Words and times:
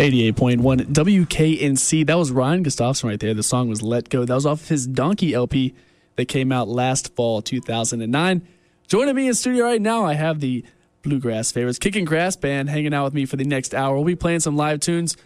88.1 0.00 0.86
WKNC. 0.94 2.06
That 2.06 2.16
was 2.16 2.30
Ryan 2.30 2.62
Gustafson 2.62 3.10
right 3.10 3.20
there. 3.20 3.34
The 3.34 3.42
song 3.42 3.68
was 3.68 3.82
Let 3.82 4.08
Go. 4.08 4.24
That 4.24 4.34
was 4.34 4.46
off 4.46 4.68
his 4.68 4.86
Donkey 4.86 5.34
LP 5.34 5.74
that 6.16 6.24
came 6.24 6.52
out 6.52 6.68
last 6.68 7.14
fall, 7.14 7.42
2009. 7.42 8.48
Joining 8.88 9.14
me 9.14 9.28
in 9.28 9.34
studio 9.34 9.66
right 9.66 9.82
now, 9.82 10.06
I 10.06 10.14
have 10.14 10.40
the 10.40 10.64
Bluegrass 11.02 11.52
Favorites 11.52 11.78
Kicking 11.78 12.06
Grass 12.06 12.34
Band 12.34 12.70
hanging 12.70 12.94
out 12.94 13.04
with 13.04 13.12
me 13.12 13.26
for 13.26 13.36
the 13.36 13.44
next 13.44 13.74
hour. 13.74 13.94
We'll 13.94 14.06
be 14.06 14.16
playing 14.16 14.40
some 14.40 14.56
live 14.56 14.80
tunes. 14.80 15.18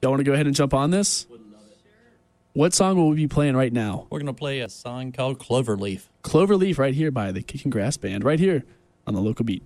Y'all 0.00 0.12
want 0.12 0.20
to 0.20 0.24
go 0.24 0.32
ahead 0.32 0.46
and 0.46 0.54
jump 0.54 0.74
on 0.74 0.92
this? 0.92 1.26
What 2.52 2.72
song 2.72 2.98
will 2.98 3.08
we 3.08 3.16
be 3.16 3.26
playing 3.26 3.56
right 3.56 3.72
now? 3.72 4.06
We're 4.10 4.20
going 4.20 4.26
to 4.26 4.32
play 4.32 4.60
a 4.60 4.68
song 4.68 5.10
called 5.10 5.40
Cloverleaf. 5.40 6.02
Cloverleaf 6.22 6.78
right 6.78 6.94
here 6.94 7.10
by 7.10 7.32
the 7.32 7.42
Kicking 7.42 7.72
Grass 7.72 7.96
Band, 7.96 8.22
right 8.22 8.38
here 8.38 8.62
on 9.08 9.14
the 9.14 9.20
local 9.20 9.44
beat. 9.44 9.64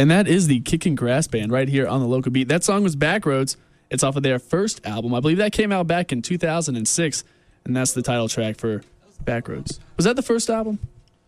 And 0.00 0.10
that 0.10 0.26
is 0.26 0.46
the 0.46 0.60
Kicking 0.60 0.94
Grass 0.94 1.26
Band 1.26 1.52
right 1.52 1.68
here 1.68 1.86
on 1.86 2.00
the 2.00 2.06
local 2.06 2.32
beat. 2.32 2.48
That 2.48 2.64
song 2.64 2.82
was 2.82 2.96
Backroads. 2.96 3.56
It's 3.90 4.02
off 4.02 4.16
of 4.16 4.22
their 4.22 4.38
first 4.38 4.80
album. 4.86 5.12
I 5.12 5.20
believe 5.20 5.36
that 5.36 5.52
came 5.52 5.72
out 5.72 5.86
back 5.86 6.10
in 6.10 6.22
2006, 6.22 7.24
and 7.66 7.76
that's 7.76 7.92
the 7.92 8.00
title 8.00 8.26
track 8.26 8.56
for 8.56 8.82
Backroads. 9.24 9.78
Was 9.98 10.04
that 10.06 10.16
the 10.16 10.22
first 10.22 10.48
album? 10.48 10.78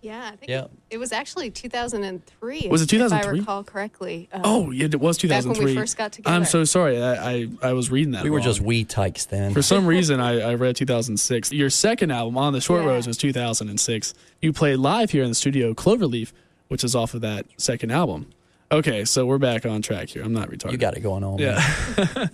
Yeah, 0.00 0.30
I 0.32 0.36
think 0.36 0.48
Yeah. 0.50 0.62
It, 0.62 0.70
it 0.92 0.96
was 0.98 1.12
actually 1.12 1.50
2003. 1.50 2.68
Was 2.70 2.80
it 2.80 2.86
2003? 2.88 3.18
If 3.20 3.26
I 3.26 3.38
recall 3.40 3.62
correctly. 3.62 4.28
Um, 4.32 4.40
Oh, 4.42 4.70
yeah, 4.70 4.86
it 4.86 4.98
was 4.98 5.18
Back 5.18 5.44
when 5.44 5.54
2003. 5.54 5.64
we 5.66 5.74
first 5.76 5.98
got 5.98 6.12
together. 6.12 6.34
I'm 6.34 6.46
so 6.46 6.64
sorry. 6.64 7.00
I, 7.00 7.30
I, 7.32 7.48
I 7.62 7.72
was 7.74 7.90
reading 7.90 8.12
that. 8.12 8.24
We 8.24 8.30
were 8.30 8.38
wrong. 8.38 8.44
just 8.44 8.62
wee 8.62 8.84
tykes 8.84 9.26
then. 9.26 9.52
For 9.52 9.60
some 9.60 9.84
reason, 9.86 10.18
I, 10.18 10.40
I 10.40 10.54
read 10.54 10.76
2006. 10.76 11.52
Your 11.52 11.68
second 11.68 12.10
album, 12.10 12.38
On 12.38 12.54
the 12.54 12.60
Short 12.62 12.82
Yeah. 12.84 12.88
Roads, 12.88 13.06
was 13.06 13.18
2006. 13.18 14.14
You 14.40 14.52
played 14.54 14.78
live 14.78 15.10
here 15.10 15.24
in 15.24 15.28
the 15.28 15.34
studio, 15.34 15.74
Cloverleaf, 15.74 16.32
which 16.68 16.82
is 16.84 16.96
off 16.96 17.12
of 17.12 17.20
that 17.20 17.44
second 17.58 17.92
album. 17.92 18.30
Okay, 18.72 19.04
so 19.04 19.26
we're 19.26 19.36
back 19.38 19.66
on 19.66 19.82
track 19.82 20.08
here. 20.08 20.22
I'm 20.22 20.32
not 20.32 20.48
retarded. 20.48 20.72
You 20.72 20.78
got 20.78 20.96
it 20.96 21.00
going 21.00 21.22
on. 21.22 21.36
man. 21.38 21.58
Yeah. 21.98 22.28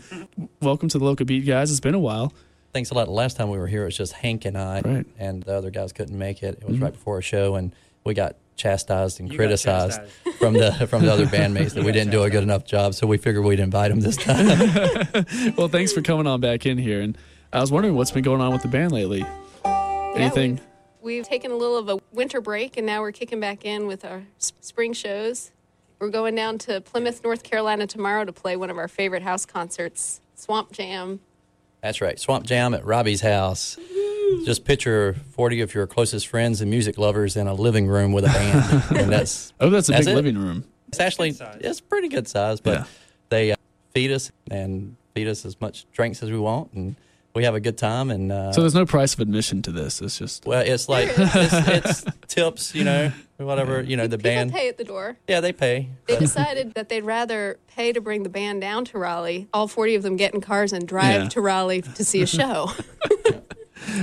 Welcome 0.62 0.88
to 0.91 0.99
the 0.99 1.04
local 1.04 1.26
beat, 1.26 1.44
guys. 1.44 1.71
It's 1.72 1.81
been 1.81 1.97
a 1.97 1.99
while. 1.99 2.32
Thanks 2.72 2.91
a 2.91 2.94
lot. 2.94 3.06
The 3.06 3.10
last 3.10 3.37
time 3.37 3.50
we 3.50 3.59
were 3.59 3.66
here, 3.66 3.82
it 3.82 3.87
was 3.87 3.97
just 3.97 4.12
Hank 4.12 4.44
and 4.44 4.56
I, 4.56 4.75
Right. 4.77 4.84
Mm-hmm. 4.84 5.10
and 5.22 5.43
the 5.43 5.54
other 5.56 5.71
guys 5.71 5.93
couldn't 5.93 6.16
make 6.16 6.44
it. 6.44 6.59
It 6.62 6.69
was 6.69 6.78
right 6.78 6.93
before 6.93 7.19
a 7.19 7.22
show, 7.22 7.56
and 7.56 7.75
we 8.04 8.15
got 8.15 8.37
chastised 8.56 9.19
and 9.19 9.28
You 9.32 9.37
criticized 9.37 10.00
chastised. 10.00 10.38
from 10.38 10.54
the 10.54 10.71
from 10.86 11.03
the 11.04 11.12
other 11.12 11.27
bandmates 11.36 11.74
that 11.74 11.83
we 11.83 11.91
didn't 11.91 12.12
do 12.12 12.22
a 12.22 12.30
good 12.30 12.45
enough 12.45 12.65
job. 12.65 12.95
So 12.95 13.09
we 13.09 13.16
figured 13.18 13.45
we'd 13.45 13.59
invite 13.59 13.91
them 13.91 13.98
this 14.01 14.16
time. 14.24 14.47
Well, 15.57 15.68
thanks 15.68 15.92
for 15.92 16.03
coming 16.03 16.28
on 16.28 16.41
back 16.41 16.66
in 16.66 16.78
here. 16.78 17.01
And 17.01 17.18
I 17.53 17.60
was 17.60 17.72
wondering 17.72 17.97
what's 17.97 18.12
been 18.12 18.22
going 18.22 18.41
on 18.41 18.53
with 18.53 18.62
the 18.62 18.68
band 18.68 18.92
lately. 18.92 19.24
yeah, 19.65 20.12
Anything? 20.15 20.60
We've, 21.01 21.16
we've 21.16 21.24
taken 21.28 21.51
a 21.51 21.57
little 21.57 21.77
of 21.78 21.89
a 21.89 21.98
winter 22.12 22.41
break, 22.41 22.77
and 22.77 22.86
now 22.86 23.01
we're 23.01 23.10
kicking 23.12 23.41
back 23.41 23.65
in 23.65 23.89
with 23.89 24.04
our 24.04 24.22
s- 24.39 24.53
spring 24.60 24.92
shows. 24.92 25.51
We're 25.98 26.10
going 26.10 26.34
down 26.34 26.59
to 26.59 26.80
Plymouth, 26.80 27.24
North 27.24 27.42
Carolina 27.42 27.86
tomorrow 27.86 28.24
to 28.24 28.33
play 28.33 28.56
one 28.56 28.71
of 28.71 28.78
our 28.78 28.86
favorite 28.89 29.22
house 29.22 29.45
concerts, 29.45 30.21
Swamp 30.36 30.72
Jam. 30.72 31.21
That's 31.83 32.00
right. 32.00 32.18
Swamp 32.18 32.47
Jam 32.47 32.72
at 32.74 32.84
Robbie's 32.84 33.21
house. 33.21 33.77
Just 34.45 34.65
picture 34.65 35.15
40 35.33 35.60
of 35.62 35.74
your 35.74 35.86
closest 35.86 36.28
friends 36.28 36.60
and 36.60 36.71
music 36.71 36.98
lovers 36.98 37.36
in 37.36 37.47
a 37.47 37.54
living 37.54 37.86
room 37.89 38.12
with 38.12 38.24
a 38.24 38.28
band. 38.28 38.84
and 39.00 39.10
that's 39.12 39.53
Oh, 39.59 39.71
that's 39.71 39.89
a 39.89 39.92
That's 39.92 40.06
big 40.06 40.12
it. 40.12 40.16
living 40.16 40.39
room. 40.39 40.65
it's 40.89 41.00
actually 41.00 41.33
size. 41.33 41.56
it's 41.60 41.80
pretty 41.80 42.09
good 42.09 42.28
size, 42.28 42.60
but 42.60 42.80
Yeah. 42.80 42.84
they 43.30 43.53
uh, 43.53 43.56
feed 43.95 44.12
us 44.12 44.30
and 44.50 44.97
feed 45.15 45.28
us 45.28 45.45
as 45.45 45.60
much 45.60 45.86
drinks 45.92 46.22
as 46.22 46.30
we 46.30 46.39
want 46.39 46.72
and 46.74 46.95
we 47.38 47.44
have 47.44 47.54
a 47.54 47.60
good 47.60 47.78
time 47.78 48.10
and 48.10 48.30
uh, 48.32 48.52
So 48.52 48.60
there's 48.60 48.74
no 48.74 48.84
price 48.84 49.14
of 49.14 49.20
admission 49.20 49.62
to 49.62 49.70
this. 49.72 50.02
It's 50.02 50.18
just 50.18 50.44
well, 50.44 50.60
it's 50.66 50.88
like 50.88 51.08
it's, 51.16 52.04
it's 52.04 52.04
tips, 52.26 52.74
you 52.74 52.82
know, 52.84 53.12
whatever, 53.36 53.80
you 53.80 53.96
know, 53.96 54.06
the 54.08 54.18
People 54.18 54.30
band. 54.32 54.52
pay 54.52 54.68
at 54.68 54.76
the 54.76 54.84
door. 54.84 55.16
Yeah, 55.28 55.40
they 55.40 55.52
pay. 55.52 55.88
They 56.06 56.16
decided 56.18 56.74
that 56.74 56.88
they'd 56.88 57.04
rather 57.04 57.58
pay 57.68 57.92
to 57.92 58.00
bring 58.00 58.24
the 58.24 58.28
band 58.28 58.60
down 58.60 58.84
to 58.86 58.98
Raleigh, 58.98 59.46
all 59.54 59.68
40 59.68 59.94
of 59.94 60.02
them 60.02 60.16
get 60.16 60.34
in 60.34 60.40
cars 60.40 60.72
and 60.72 60.86
drive 60.86 61.22
Yeah. 61.22 61.28
to 61.28 61.40
Raleigh 61.40 61.82
to 61.82 62.04
see 62.04 62.22
a 62.22 62.26
show. 62.38 62.70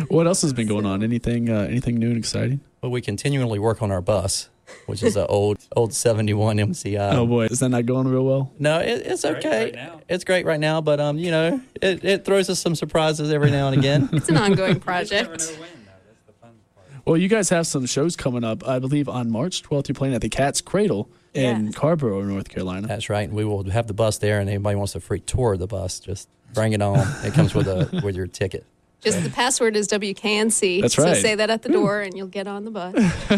What 0.07 0.25
else 0.27 0.41
has 0.41 0.53
been 0.53 0.67
going 0.67 0.85
on? 0.85 1.03
Anything 1.03 1.49
uh, 1.49 1.67
anything 1.69 1.95
new 1.95 2.07
and 2.09 2.17
exciting? 2.17 2.61
But 2.81 2.89
we 2.89 3.01
continually 3.01 3.59
work 3.59 3.81
on 3.81 3.91
our 3.91 4.01
bus, 4.01 4.49
which 4.87 5.03
is 5.03 5.15
an 5.15 5.25
old 5.29 5.57
old 5.75 5.93
71 5.93 6.57
MCI. 6.57 7.13
oh 7.13 7.25
boy, 7.25 7.45
is 7.45 7.59
that 7.59 7.69
not 7.69 7.85
going 7.85 8.07
real 8.07 8.25
well? 8.25 8.51
No, 8.59 8.79
it, 8.79 9.01
it's 9.05 9.21
great 9.23 9.37
okay. 9.37 9.71
right. 9.75 10.03
It's 10.09 10.23
great 10.23 10.45
right 10.45 10.59
now, 10.59 10.81
but 10.81 10.99
um, 10.99 11.17
you 11.17 11.31
know, 11.31 11.61
it, 11.81 12.03
it 12.03 12.25
throws 12.25 12.49
us 12.49 12.59
some 12.59 12.75
surprises 12.75 13.31
every 13.31 13.51
now 13.51 13.67
and 13.67 13.77
again. 13.77 14.09
It's 14.13 14.29
an 14.29 14.37
ongoing 14.37 14.75
You 14.75 14.79
just 14.79 15.11
never 15.11 15.29
know 15.29 15.35
project. 15.37 15.41
when, 15.59 15.69
though. 15.69 15.91
That's 16.07 16.21
the 16.27 16.33
fun 16.41 16.51
part. 16.75 16.87
Well, 17.05 17.17
you 17.17 17.27
guys 17.27 17.49
have 17.49 17.67
some 17.67 17.85
shows 17.85 18.15
coming 18.15 18.43
up. 18.43 18.67
I 18.67 18.79
believe 18.79 19.07
on 19.09 19.29
March 19.31 19.63
12th, 19.63 19.87
you're 19.89 19.95
playing 19.95 20.15
at 20.15 20.21
the 20.21 20.29
Cat's 20.29 20.61
Cradle 20.61 21.09
in 21.33 21.65
Yeah. 21.67 21.71
Carrboro, 21.73 22.21
North 22.23 22.49
Carolina. 22.49 22.87
That's 22.87 23.09
right. 23.09 23.27
And 23.27 23.33
we 23.37 23.43
will 23.45 23.69
have 23.69 23.87
the 23.87 23.93
bus 23.93 24.17
there, 24.19 24.39
and 24.39 24.49
anybody 24.49 24.75
wants 24.75 24.95
a 24.95 24.99
free 24.99 25.19
tour 25.19 25.53
of 25.53 25.59
the 25.59 25.67
bus, 25.67 25.99
just 25.99 26.29
bring 26.53 26.73
it 26.73 26.81
on. 26.81 26.99
It 27.23 27.33
comes 27.33 27.53
with 27.53 27.67
a 27.67 28.01
with 28.03 28.15
your 28.15 28.27
ticket. 28.27 28.65
Just 29.05 29.23
the 29.23 29.29
password 29.29 29.75
is 29.77 29.87
WKNC. 29.87 30.81
That's 30.81 30.95
So 30.95 31.03
right. 31.03 31.15
say 31.15 31.35
that 31.35 31.49
at 31.49 31.61
the 31.61 31.69
door 31.69 32.01
and 32.01 32.17
you'll 32.17 32.27
get 32.27 32.47
on 32.47 32.65
the 32.65 32.71
bus. 32.71 32.93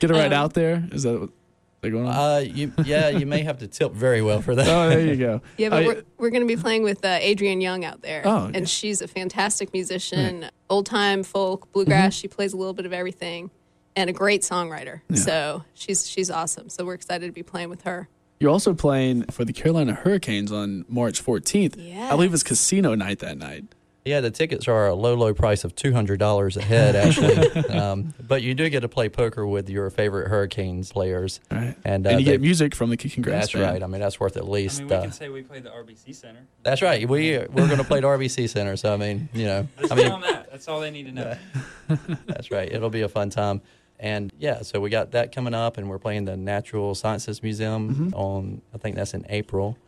Get 0.00 0.10
it 0.10 0.14
right 0.14 0.26
Um, 0.26 0.32
out 0.32 0.54
there. 0.54 0.82
Is 0.92 1.02
that 1.04 1.20
what 1.20 1.30
they're 1.82 1.90
going 1.90 2.06
on? 2.06 2.14
Uh, 2.14 2.38
you 2.38 2.72
yeah, 2.84 3.08
you 3.10 3.26
may 3.26 3.42
have 3.42 3.58
to 3.58 3.66
tip 3.68 3.92
very 3.92 4.22
well 4.22 4.40
for 4.40 4.54
that. 4.54 4.66
oh, 4.66 4.88
there 4.88 5.00
you 5.04 5.16
go. 5.16 5.40
Yeah, 5.58 5.68
but 5.68 5.82
I- 5.82 5.86
we're, 5.86 6.02
we're 6.18 6.30
going 6.30 6.46
to 6.46 6.56
be 6.56 6.60
playing 6.60 6.82
with 6.82 7.04
uh, 7.04 7.08
Adrienne 7.22 7.60
Young 7.60 7.84
out 7.84 8.02
there. 8.02 8.22
Oh, 8.24 8.44
okay. 8.46 8.58
And 8.58 8.68
she's 8.68 9.02
a 9.02 9.08
fantastic 9.08 9.72
musician, 9.72 10.48
old 10.70 10.86
time 10.86 11.22
folk, 11.24 11.70
bluegrass. 11.72 12.14
She 12.14 12.28
plays 12.28 12.52
a 12.52 12.56
little 12.56 12.72
bit 12.74 12.86
of 12.86 12.92
everything 12.92 13.50
and 13.96 14.08
a 14.08 14.12
great 14.12 14.42
songwriter. 14.42 15.00
So 15.14 15.64
she's 15.74 16.08
she's 16.08 16.30
awesome. 16.30 16.68
So 16.68 16.84
we're 16.84 16.94
excited 16.94 17.26
to 17.26 17.32
be 17.32 17.42
playing 17.42 17.68
with 17.68 17.82
her. 17.82 18.08
You're 18.40 18.50
also 18.50 18.74
playing 18.74 19.24
for 19.26 19.44
the 19.44 19.52
Carolina 19.52 19.94
Hurricanes 19.94 20.50
on 20.52 20.84
March 20.88 21.24
14th. 21.24 21.78
I 21.96 22.10
believe 22.10 22.34
it's 22.34 22.42
casino 22.42 22.94
night 22.94 23.20
that 23.20 23.38
night. 23.38 23.64
Yeah, 24.04 24.20
the 24.20 24.30
tickets 24.30 24.68
are 24.68 24.86
a 24.88 24.94
low, 24.94 25.14
low 25.14 25.32
price 25.32 25.64
of 25.64 25.74
two 25.74 25.92
hundred 25.94 26.18
dollars 26.18 26.58
a 26.58 26.62
head, 26.62 26.94
actually. 26.94 27.48
um, 27.70 28.12
but 28.20 28.42
you 28.42 28.52
do 28.54 28.68
get 28.68 28.80
to 28.80 28.88
play 28.88 29.08
poker 29.08 29.46
with 29.46 29.70
your 29.70 29.88
favorite 29.88 30.28
Hurricanes 30.28 30.92
players, 30.92 31.40
All 31.50 31.56
right. 31.56 31.74
and, 31.86 32.06
And, 32.06 32.06
uh, 32.06 32.10
you 32.10 32.16
they- 32.18 32.32
get 32.32 32.40
music 32.42 32.74
from 32.74 32.90
the 32.90 32.98
Kicking 32.98 33.22
Grass 33.22 33.44
That's 33.44 33.52
Band. 33.54 33.64
right. 33.64 33.82
I 33.82 33.86
mean, 33.86 34.02
that's 34.02 34.20
worth 34.20 34.36
at 34.36 34.42
I 34.42 34.46
least. 34.46 34.80
mean, 34.80 34.88
we 34.88 34.94
uh, 34.94 35.00
can 35.02 35.12
say 35.12 35.30
we 35.30 35.40
played 35.42 35.62
the 35.62 35.70
RBC 35.70 36.14
Center. 36.14 36.40
that's 36.62 36.82
right. 36.82 37.08
We 37.08 37.38
we're 37.38 37.66
going 37.66 37.78
to 37.78 37.84
play 37.84 38.00
the 38.00 38.08
RBC 38.08 38.50
Center, 38.50 38.76
so 38.76 38.92
I 38.92 38.98
mean, 38.98 39.30
you 39.32 39.46
know, 39.46 39.68
Just 39.80 39.92
I 39.92 39.96
mean, 39.96 40.06
tell 40.06 40.20
them 40.20 40.30
that. 40.30 40.50
That's 40.50 40.68
all 40.68 40.80
they 40.80 40.90
need 40.90 41.06
to 41.06 41.12
know. 41.12 41.36
That's 42.26 42.50
right. 42.50 42.70
It'll 42.70 42.90
be 42.90 43.00
a 43.02 43.08
fun 43.08 43.30
time. 43.30 43.60
And 43.98 44.32
yeah, 44.38 44.62
so 44.62 44.80
we 44.80 44.90
got 44.90 45.12
that 45.12 45.32
coming 45.34 45.54
up, 45.54 45.78
and 45.78 45.88
we're 45.88 45.98
playing 45.98 46.26
the 46.26 46.36
Natural 46.36 46.94
Sciences 46.94 47.42
Museum 47.42 48.12
on, 48.14 48.60
I 48.74 48.78
think 48.78 48.96
that's 48.96 49.14
in 49.14 49.24
April. 49.30 49.78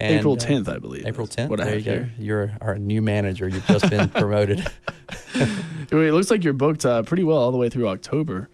And, 0.00 0.14
April 0.14 0.34
uh, 0.34 0.36
10th, 0.36 0.68
I 0.68 0.78
believe. 0.78 1.06
April 1.06 1.26
10th. 1.26 1.48
What 1.48 1.60
I 1.60 1.64
there 1.64 1.74
have 1.74 1.86
you 1.86 1.92
go. 2.00 2.08
You're 2.18 2.52
our 2.60 2.78
new 2.78 3.02
manager. 3.02 3.48
You've 3.48 3.66
just 3.66 3.90
been 3.90 4.08
promoted. 4.22 4.66
It 5.90 6.12
looks 6.12 6.30
like 6.30 6.44
you're 6.44 6.52
booked 6.52 6.84
uh, 6.84 7.02
pretty 7.02 7.24
well 7.24 7.38
all 7.38 7.50
the 7.50 7.56
way 7.56 7.70
through 7.70 7.88
October. 7.88 8.48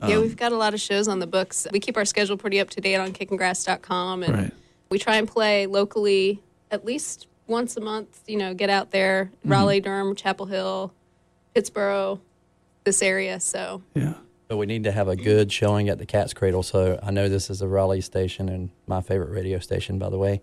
yeah, 0.00 0.16
Um, 0.16 0.22
we've 0.22 0.36
got 0.36 0.52
a 0.52 0.56
lot 0.56 0.72
of 0.72 0.80
shows 0.80 1.06
on 1.06 1.18
the 1.18 1.26
books. 1.26 1.66
We 1.70 1.80
keep 1.80 1.96
our 1.98 2.06
schedule 2.06 2.38
pretty 2.38 2.60
up 2.60 2.70
to 2.70 2.80
date 2.80 2.96
on 2.96 3.12
kickinggrass.com. 3.12 4.22
And 4.22 4.34
Right. 4.34 4.52
we 4.88 4.98
try 4.98 5.16
and 5.16 5.28
play 5.28 5.66
locally 5.66 6.40
at 6.70 6.84
least 6.86 7.26
once 7.46 7.76
a 7.76 7.80
month. 7.82 8.22
You 8.26 8.38
know, 8.38 8.54
get 8.54 8.70
out 8.70 8.90
there, 8.90 9.26
Mm-hmm. 9.40 9.52
Raleigh, 9.52 9.80
Durham, 9.80 10.14
Chapel 10.14 10.46
Hill, 10.46 10.94
Pittsboro, 11.54 12.20
this 12.84 13.02
area. 13.02 13.38
So 13.40 13.82
Yeah. 13.94 14.14
but 14.48 14.56
we 14.56 14.64
need 14.64 14.84
to 14.84 14.92
have 14.92 15.08
a 15.08 15.16
good 15.16 15.52
showing 15.52 15.90
at 15.90 15.98
the 15.98 16.06
Cat's 16.06 16.32
Cradle. 16.32 16.62
So 16.62 16.98
I 17.02 17.10
know 17.10 17.28
this 17.28 17.50
is 17.50 17.60
a 17.60 17.68
Raleigh 17.68 18.00
station 18.00 18.48
and 18.48 18.70
my 18.86 19.02
favorite 19.02 19.30
radio 19.30 19.58
station, 19.58 19.98
by 19.98 20.08
the 20.08 20.18
way. 20.18 20.40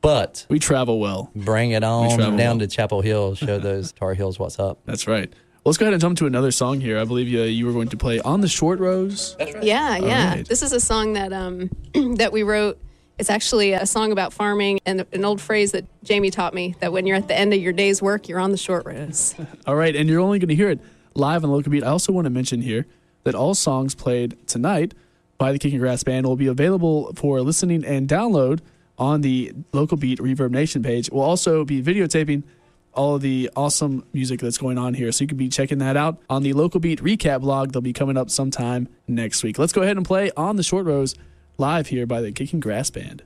But 0.00 0.46
We 0.48 0.58
travel 0.58 0.98
well. 0.98 1.30
bring 1.36 1.72
it 1.72 1.84
on 1.84 2.18
down 2.18 2.36
well. 2.36 2.58
to 2.60 2.66
Chapel 2.66 3.00
Hill, 3.02 3.34
show 3.34 3.58
those 3.60 3.92
Tar 3.92 4.14
Heels 4.14 4.38
what's 4.38 4.58
up. 4.58 4.78
That's 4.86 5.06
right. 5.06 5.32
Let's 5.64 5.76
go 5.76 5.84
ahead 5.84 5.92
and 5.92 6.00
jump 6.00 6.16
to 6.18 6.26
another 6.26 6.52
song 6.52 6.80
here. 6.80 6.98
I 6.98 7.04
believe 7.04 7.28
you, 7.28 7.42
you 7.42 7.66
were 7.66 7.72
going 7.72 7.88
to 7.88 7.96
play 7.98 8.18
On 8.20 8.40
the 8.40 8.48
Short 8.48 8.80
Rows. 8.80 9.36
Yeah, 9.60 9.98
yeah. 9.98 10.34
right. 10.36 10.48
This 10.48 10.62
is 10.62 10.72
a 10.72 10.80
song 10.80 11.12
that 11.14 11.32
um 11.34 11.68
that 12.16 12.32
we 12.32 12.42
wrote. 12.42 12.78
It's 13.18 13.28
actually 13.28 13.74
a 13.74 13.84
song 13.84 14.12
about 14.12 14.32
farming 14.32 14.80
and 14.86 15.04
an 15.12 15.26
old 15.26 15.42
phrase 15.42 15.72
that 15.72 15.84
Jamie 16.02 16.30
taught 16.30 16.54
me 16.54 16.74
that 16.80 16.90
when 16.90 17.06
you're 17.06 17.18
at 17.18 17.28
the 17.28 17.38
end 17.38 17.52
of 17.52 17.60
your 17.60 17.74
day's 17.74 18.00
work, 18.00 18.26
you're 18.30 18.40
on 18.40 18.50
the 18.50 18.56
short 18.56 18.86
rows. 18.86 19.34
All 19.66 19.76
right, 19.76 19.94
and 19.94 20.08
you're 20.08 20.20
only 20.20 20.38
going 20.38 20.48
to 20.48 20.54
hear 20.54 20.70
it 20.70 20.80
live 21.14 21.44
on 21.44 21.50
Local 21.50 21.70
Beat. 21.70 21.84
I 21.84 21.88
also 21.88 22.14
want 22.14 22.24
to 22.24 22.30
mention 22.30 22.62
here 22.62 22.86
that 23.24 23.34
all 23.34 23.54
songs 23.54 23.94
played 23.94 24.38
tonight 24.48 24.94
by 25.36 25.52
the 25.52 25.58
Kicking 25.58 25.78
Grass 25.80 26.02
Band 26.02 26.24
will 26.24 26.36
be 26.36 26.46
available 26.46 27.12
for 27.14 27.42
listening 27.42 27.84
and 27.84 28.08
download 28.08 28.60
on 29.00 29.22
the 29.22 29.52
Local 29.72 29.96
Beat 29.96 30.18
Reverb 30.18 30.50
Nation 30.50 30.82
page. 30.82 31.08
We'll 31.10 31.24
also 31.24 31.64
be 31.64 31.82
videotaping 31.82 32.44
all 32.92 33.16
of 33.16 33.22
the 33.22 33.50
awesome 33.56 34.04
music 34.12 34.40
that's 34.40 34.58
going 34.58 34.76
on 34.76 34.94
here, 34.94 35.10
so 35.10 35.22
you 35.22 35.28
can 35.28 35.38
be 35.38 35.48
checking 35.48 35.78
that 35.78 35.96
out 35.96 36.18
on 36.28 36.42
the 36.42 36.52
Local 36.52 36.78
Beat 36.78 37.02
recap 37.02 37.40
blog. 37.40 37.72
They'll 37.72 37.80
be 37.80 37.92
coming 37.92 38.16
up 38.16 38.30
sometime 38.30 38.88
next 39.08 39.42
week. 39.42 39.58
Let's 39.58 39.72
go 39.72 39.82
ahead 39.82 39.96
and 39.96 40.06
play 40.06 40.30
on 40.36 40.56
the 40.56 40.62
short 40.62 40.84
rows 40.84 41.14
live 41.56 41.86
here 41.88 42.06
by 42.06 42.20
the 42.20 42.30
Kicking 42.30 42.60
Grass 42.60 42.90
Band. 42.90 43.22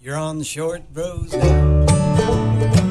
You're 0.00 0.16
on 0.16 0.38
the 0.38 0.44
short 0.44 0.82
rows 0.92 1.32
now. 1.32 2.85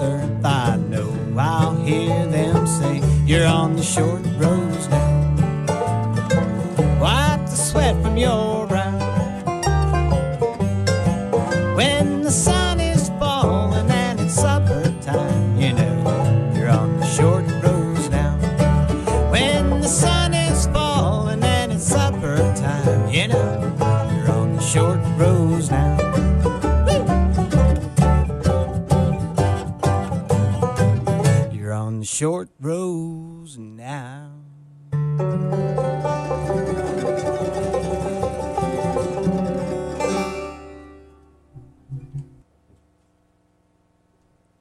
Leave 0.00 0.42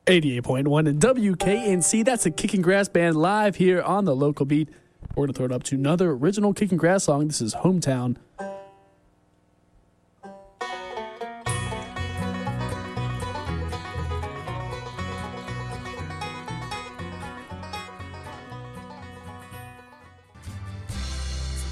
88.1 0.08 0.88
and 0.88 1.02
WKNC. 1.02 2.06
That's 2.06 2.26
a 2.26 2.32
Kicking 2.32 2.62
Grass 2.62 2.88
Band 2.88 3.18
live 3.18 3.58
here 3.58 3.82
on 3.82 4.06
the 4.06 4.16
local 4.16 4.46
beat. 4.46 4.70
We're 5.16 5.26
going 5.26 5.34
to 5.34 5.38
throw 5.38 5.46
it 5.48 5.52
up 5.52 5.64
to 5.64 5.76
another 5.76 6.12
original 6.12 6.54
Kicking 6.54 6.78
Grass 6.78 7.04
song. 7.04 7.28
This 7.28 7.42
is 7.42 7.56
Hometown. 7.56 8.16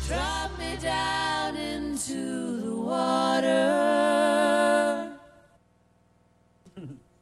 Drop 0.08 0.60
me 0.60 0.76
down 0.82 1.56
into 1.56 2.45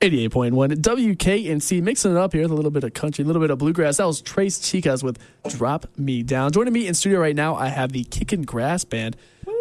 88.1 0.03 0.81
WKNC. 0.81 1.81
Mixing 1.81 2.11
it 2.11 2.17
up 2.17 2.33
here 2.33 2.41
with 2.41 2.51
a 2.51 2.55
little 2.55 2.71
bit 2.71 2.83
of 2.83 2.93
country, 2.93 3.23
a 3.23 3.25
little 3.25 3.41
bit 3.41 3.51
of 3.51 3.57
bluegrass. 3.57 3.97
That 3.97 4.05
was 4.05 4.21
Trace 4.21 4.59
Chicas 4.59 5.01
with 5.01 5.17
Drop 5.47 5.85
Me 5.97 6.21
Down. 6.21 6.51
Joining 6.51 6.73
me 6.73 6.87
in 6.87 6.93
studio 6.93 7.21
right 7.21 7.33
now, 7.33 7.55
I 7.55 7.69
have 7.69 7.93
the 7.93 8.03
Kicking 8.03 8.41
Grass 8.41 8.83
Band. 8.83 9.15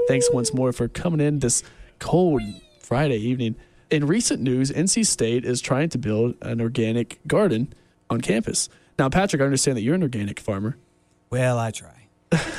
Thanks 0.08 0.28
once 0.32 0.52
more 0.52 0.72
for 0.72 0.88
coming 0.88 1.20
in 1.20 1.38
this 1.38 1.62
cold 2.00 2.42
Friday 2.80 3.18
evening. 3.18 3.54
In 3.88 4.08
recent 4.08 4.42
news, 4.42 4.72
NC 4.72 5.06
State 5.06 5.44
is 5.44 5.60
trying 5.60 5.90
to 5.90 5.98
build 5.98 6.34
an 6.42 6.60
organic 6.60 7.24
garden 7.28 7.72
on 8.10 8.20
campus. 8.20 8.68
Now, 8.98 9.08
Patrick, 9.10 9.40
I 9.42 9.44
understand 9.44 9.76
that 9.76 9.82
you're 9.82 9.94
an 9.94 10.02
organic 10.02 10.40
farmer. 10.40 10.76
Well, 11.30 11.56
I 11.56 11.70
try. 11.70 12.08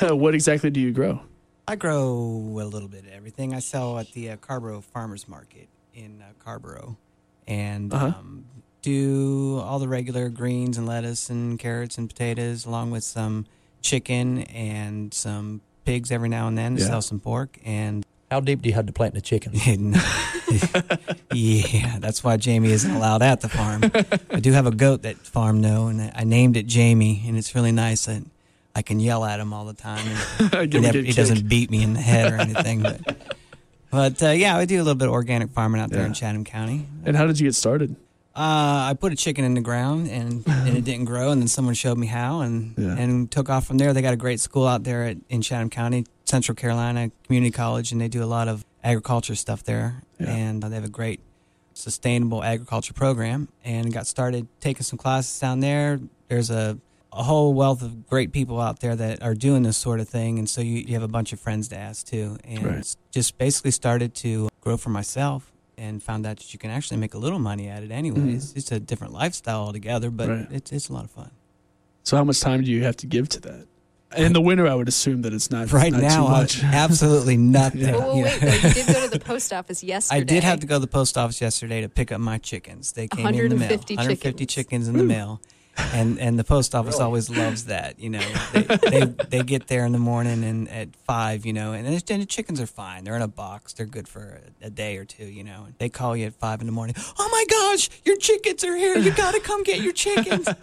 what 0.08 0.34
exactly 0.34 0.70
do 0.70 0.80
you 0.80 0.90
grow? 0.90 1.20
I 1.68 1.76
grow 1.76 2.00
a 2.02 2.64
little 2.64 2.88
bit 2.88 3.04
of 3.04 3.12
everything. 3.12 3.54
I 3.54 3.58
sell 3.58 3.98
at 3.98 4.10
the 4.12 4.30
uh, 4.30 4.36
Carrboro 4.38 4.80
Farmers 4.80 5.28
Market 5.28 5.68
in 5.92 6.22
uh, 6.22 6.32
Carrboro, 6.38 6.96
and 7.46 7.92
Uh-huh. 7.92 8.06
um, 8.06 8.44
do 8.82 9.58
all 9.64 9.78
the 9.78 9.88
regular 9.88 10.28
greens 10.28 10.76
and 10.76 10.86
lettuce 10.86 11.30
and 11.30 11.58
carrots 11.58 11.96
and 11.98 12.08
potatoes, 12.08 12.66
along 12.66 12.90
with 12.90 13.02
some 13.04 13.46
chicken 13.82 14.40
and 14.42 15.12
some 15.14 15.60
pigs 15.84 16.10
every 16.10 16.28
now 16.28 16.48
and 16.48 16.56
then. 16.58 16.76
Yeah. 16.76 16.86
Sell 16.86 17.02
some 17.02 17.20
pork 17.20 17.58
and. 17.64 18.04
How 18.30 18.40
deep 18.40 18.62
do 18.62 18.68
you 18.68 18.74
have 18.74 18.86
to 18.86 18.92
plant 18.92 19.14
the 19.14 19.20
chicken? 19.20 19.52
yeah, 21.32 21.98
that's 21.98 22.22
why 22.24 22.36
Jamie 22.36 22.70
isn't 22.72 22.90
allowed 22.90 23.22
at 23.22 23.40
the 23.40 23.48
farm. 23.48 23.82
I 24.30 24.40
do 24.40 24.52
have 24.52 24.66
a 24.66 24.70
goat 24.70 25.02
that 25.02 25.16
farm 25.18 25.62
though, 25.62 25.86
and 25.88 26.00
I 26.00 26.12
I 26.16 26.24
named 26.24 26.56
it 26.56 26.66
Jamie, 26.66 27.22
and 27.26 27.36
it's 27.36 27.54
really 27.54 27.72
nice. 27.72 28.06
that 28.06 28.22
I 28.74 28.82
can 28.82 28.98
yell 28.98 29.24
at 29.24 29.38
him 29.40 29.52
all 29.52 29.64
the 29.66 29.74
time. 29.74 30.04
And, 30.40 30.50
Give 30.70 30.82
he, 30.82 30.86
never, 30.88 30.98
he 30.98 31.12
doesn't 31.12 31.48
beat 31.48 31.70
me 31.70 31.82
in 31.82 31.92
the 31.94 32.00
head 32.00 32.32
or 32.32 32.36
anything. 32.38 32.82
But, 32.82 33.33
but 33.94 34.22
uh, 34.22 34.30
yeah, 34.30 34.56
I 34.56 34.64
do 34.64 34.76
a 34.76 34.84
little 34.86 34.94
bit 34.96 35.08
of 35.08 35.14
organic 35.14 35.50
farming 35.50 35.80
out 35.80 35.90
there 35.90 36.00
Yeah. 36.00 36.06
in 36.06 36.14
Chatham 36.14 36.44
County. 36.44 36.86
And 37.04 37.16
how 37.16 37.26
did 37.26 37.38
you 37.40 37.46
get 37.48 37.54
started? 37.54 37.94
Uh, 38.36 38.90
I 38.90 38.96
put 38.98 39.12
a 39.12 39.16
chicken 39.16 39.44
in 39.44 39.54
the 39.54 39.60
ground 39.60 40.08
and, 40.08 40.42
and 40.66 40.76
it 40.76 40.84
didn't 40.84 41.04
grow, 41.04 41.30
and 41.30 41.40
then 41.40 41.48
someone 41.48 41.74
showed 41.74 41.98
me 41.98 42.08
how, 42.08 42.40
and 42.40 42.74
Yeah. 42.76 42.96
and 42.96 43.30
took 43.30 43.48
off 43.48 43.66
from 43.66 43.78
there. 43.78 43.92
They 43.92 44.02
got 44.02 44.12
a 44.14 44.22
great 44.26 44.40
school 44.40 44.66
out 44.66 44.82
there 44.84 45.04
at, 45.04 45.16
in 45.28 45.40
Chatham 45.42 45.70
County, 45.70 46.04
Central 46.24 46.56
Carolina 46.56 47.10
Community 47.26 47.52
College, 47.52 47.92
and 47.92 48.00
they 48.00 48.08
do 48.08 48.22
a 48.24 48.26
lot 48.26 48.48
of 48.48 48.64
agriculture 48.82 49.34
stuff 49.36 49.62
there, 49.62 50.02
Yeah. 50.18 50.30
and 50.34 50.64
uh, 50.64 50.68
they 50.68 50.74
have 50.74 50.84
a 50.84 50.88
great 51.00 51.20
sustainable 51.74 52.42
agriculture 52.42 52.92
program. 52.94 53.48
And 53.64 53.92
got 53.92 54.06
started 54.06 54.48
taking 54.60 54.82
some 54.82 54.98
classes 54.98 55.38
down 55.38 55.60
there. 55.60 56.00
There's 56.28 56.50
a 56.50 56.78
a 57.14 57.22
whole 57.22 57.54
wealth 57.54 57.80
of 57.82 58.06
great 58.06 58.32
people 58.32 58.60
out 58.60 58.80
there 58.80 58.96
that 58.96 59.22
are 59.22 59.34
doing 59.34 59.62
this 59.62 59.76
sort 59.76 60.00
of 60.00 60.08
thing, 60.08 60.38
and 60.38 60.48
so 60.48 60.60
you, 60.60 60.78
you 60.86 60.94
have 60.94 61.02
a 61.02 61.08
bunch 61.08 61.32
of 61.32 61.40
friends 61.40 61.68
to 61.68 61.76
ask 61.76 62.06
too, 62.06 62.36
and 62.44 62.62
Right. 62.64 62.96
just 63.12 63.38
basically 63.38 63.70
started 63.70 64.14
to 64.16 64.48
grow 64.60 64.76
for 64.76 64.90
myself 64.90 65.52
and 65.78 66.02
found 66.02 66.26
out 66.26 66.38
that 66.38 66.52
you 66.52 66.58
can 66.58 66.70
actually 66.70 66.96
make 66.98 67.14
a 67.14 67.18
little 67.18 67.38
money 67.38 67.68
at 67.68 67.82
it 67.82 67.90
anyways. 67.90 68.48
Mm-hmm. 68.50 68.58
It's 68.58 68.72
a 68.72 68.80
different 68.80 69.12
lifestyle 69.12 69.60
altogether, 69.62 70.10
but 70.10 70.28
Right. 70.28 70.46
it's 70.50 70.72
it's 70.72 70.88
a 70.88 70.92
lot 70.92 71.04
of 71.04 71.10
fun. 71.10 71.30
So, 72.02 72.16
how 72.16 72.24
much 72.24 72.40
time 72.40 72.62
do 72.62 72.70
you 72.70 72.82
have 72.84 72.96
to 72.98 73.06
give 73.06 73.28
to 73.30 73.40
that? 73.40 73.66
In 74.16 74.32
the 74.32 74.40
winter, 74.40 74.66
I 74.68 74.74
would 74.76 74.86
assume 74.86 75.22
that 75.22 75.32
it's 75.34 75.50
not 75.50 75.72
Right 75.72 75.90
not 75.92 76.02
now, 76.02 76.24
too 76.24 76.30
much. 76.30 76.62
Absolutely 76.84 77.36
nothing. 77.36 77.80
Yeah. 77.80 77.92
Well, 77.96 78.14
well, 78.14 78.22
wait, 78.22 78.40
though. 78.40 78.46
You 78.52 78.74
did 78.74 78.86
go 78.86 79.04
to 79.04 79.10
the 79.10 79.18
post 79.24 79.52
office 79.52 79.82
yesterday. 79.82 80.20
I 80.20 80.24
did 80.24 80.44
have 80.44 80.60
to 80.60 80.66
go 80.68 80.76
to 80.76 80.80
the 80.80 80.86
post 80.86 81.18
office 81.18 81.40
yesterday 81.40 81.80
to 81.80 81.88
pick 81.88 82.12
up 82.12 82.20
my 82.20 82.38
chickens. 82.38 82.92
They 82.92 83.08
came 83.08 83.26
in 83.26 83.32
the 83.34 83.40
mail. 83.40 83.48
150 83.48 83.96
150 83.96 84.46
chickens. 84.46 84.54
chickens 84.54 84.88
in 84.88 84.96
the 84.98 85.02
mail. 85.04 85.40
And 85.76 86.20
and 86.20 86.38
the 86.38 86.44
post 86.44 86.74
office 86.74 87.00
always 87.00 87.28
loves 87.30 87.64
that, 87.64 87.98
you 87.98 88.08
know. 88.10 88.20
They, 88.52 88.62
they 88.90 89.04
they 89.28 89.42
get 89.42 89.66
there 89.66 89.84
in 89.84 89.92
the 89.92 89.98
morning 89.98 90.44
and 90.44 90.68
at 90.68 90.94
five, 91.04 91.44
you 91.44 91.52
know, 91.52 91.72
and, 91.72 91.86
it's, 91.86 92.08
and 92.10 92.22
the 92.22 92.26
chickens 92.26 92.60
are 92.60 92.66
fine. 92.66 93.02
They're 93.04 93.16
in 93.16 93.22
a 93.22 93.28
box. 93.28 93.72
They're 93.72 93.86
good 93.86 94.06
for 94.08 94.40
a, 94.62 94.66
a 94.66 94.70
day 94.70 94.96
or 94.98 95.04
two, 95.04 95.24
you 95.26 95.42
know. 95.42 95.66
They 95.78 95.88
call 95.88 96.16
you 96.16 96.26
at 96.26 96.34
five 96.34 96.60
in 96.60 96.66
the 96.66 96.72
morning. 96.72 96.94
Oh 97.18 97.28
my 97.30 97.44
gosh, 97.50 97.90
your 98.04 98.16
chickens 98.16 98.62
are 98.64 98.76
here! 98.76 98.96
You 98.98 99.10
got 99.12 99.34
to 99.34 99.40
come 99.40 99.62
get 99.64 99.80
your 99.80 99.92
chickens. 99.92 100.48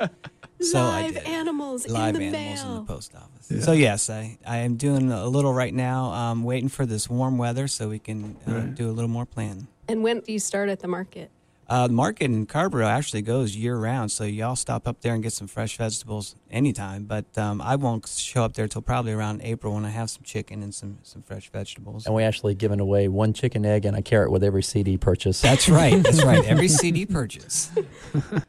So 0.63 0.77
Live 0.79 1.17
animals 1.25 1.87
live 1.87 2.13
in 2.17 2.31
the 2.31 2.37
animals 2.37 2.63
mail. 2.63 2.75
in 2.77 2.85
the 2.85 2.93
post 2.93 3.15
office. 3.15 3.49
Yeah. 3.49 3.61
So 3.61 3.71
yes, 3.71 4.11
I, 4.11 4.37
I 4.45 4.57
am 4.57 4.75
doing 4.75 5.11
a 5.11 5.25
little 5.25 5.51
right 5.51 5.73
now. 5.73 6.11
Um, 6.11 6.43
waiting 6.43 6.69
for 6.69 6.85
this 6.85 7.09
warm 7.09 7.39
weather 7.39 7.67
so 7.67 7.89
we 7.89 7.97
can 7.97 8.37
uh, 8.47 8.51
Right. 8.51 8.75
do 8.75 8.87
a 8.87 8.93
little 8.93 9.09
more 9.09 9.25
planting. 9.25 9.69
And 9.87 10.03
when 10.03 10.19
do 10.19 10.31
you 10.31 10.37
start 10.37 10.69
at 10.69 10.79
the 10.81 10.87
market? 10.87 11.31
Uh, 11.71 11.87
the 11.87 11.93
market 11.93 12.25
in 12.25 12.45
Carrboro 12.45 12.85
actually 12.85 13.21
goes 13.21 13.55
year 13.55 13.77
round, 13.77 14.11
so 14.11 14.25
y'all 14.25 14.57
stop 14.57 14.89
up 14.89 14.99
there 14.99 15.13
and 15.13 15.23
get 15.23 15.31
some 15.31 15.47
fresh 15.47 15.77
vegetables 15.77 16.35
anytime. 16.49 17.05
But 17.05 17.37
um, 17.37 17.61
I 17.61 17.77
won't 17.77 18.05
show 18.09 18.43
up 18.43 18.55
there 18.55 18.67
till 18.67 18.81
probably 18.81 19.13
around 19.13 19.41
April 19.41 19.75
when 19.75 19.85
I 19.85 19.89
have 19.89 20.09
some 20.09 20.23
chicken 20.23 20.63
and 20.63 20.75
some, 20.75 20.99
some 21.03 21.21
fresh 21.21 21.49
vegetables. 21.49 22.05
And 22.05 22.13
we 22.13 22.23
actually 22.23 22.55
given 22.55 22.81
away 22.81 23.07
one 23.07 23.31
chicken 23.31 23.65
egg 23.65 23.85
and 23.85 23.95
a 23.95 24.01
carrot 24.01 24.31
with 24.31 24.43
every 24.43 24.63
CD 24.63 24.97
purchase. 24.97 25.39
That's 25.39 25.69
right. 25.69 26.03
That's 26.03 26.21
right. 26.25 26.43
Every 26.45 26.67
CD 26.67 27.05
purchase. 27.05 27.71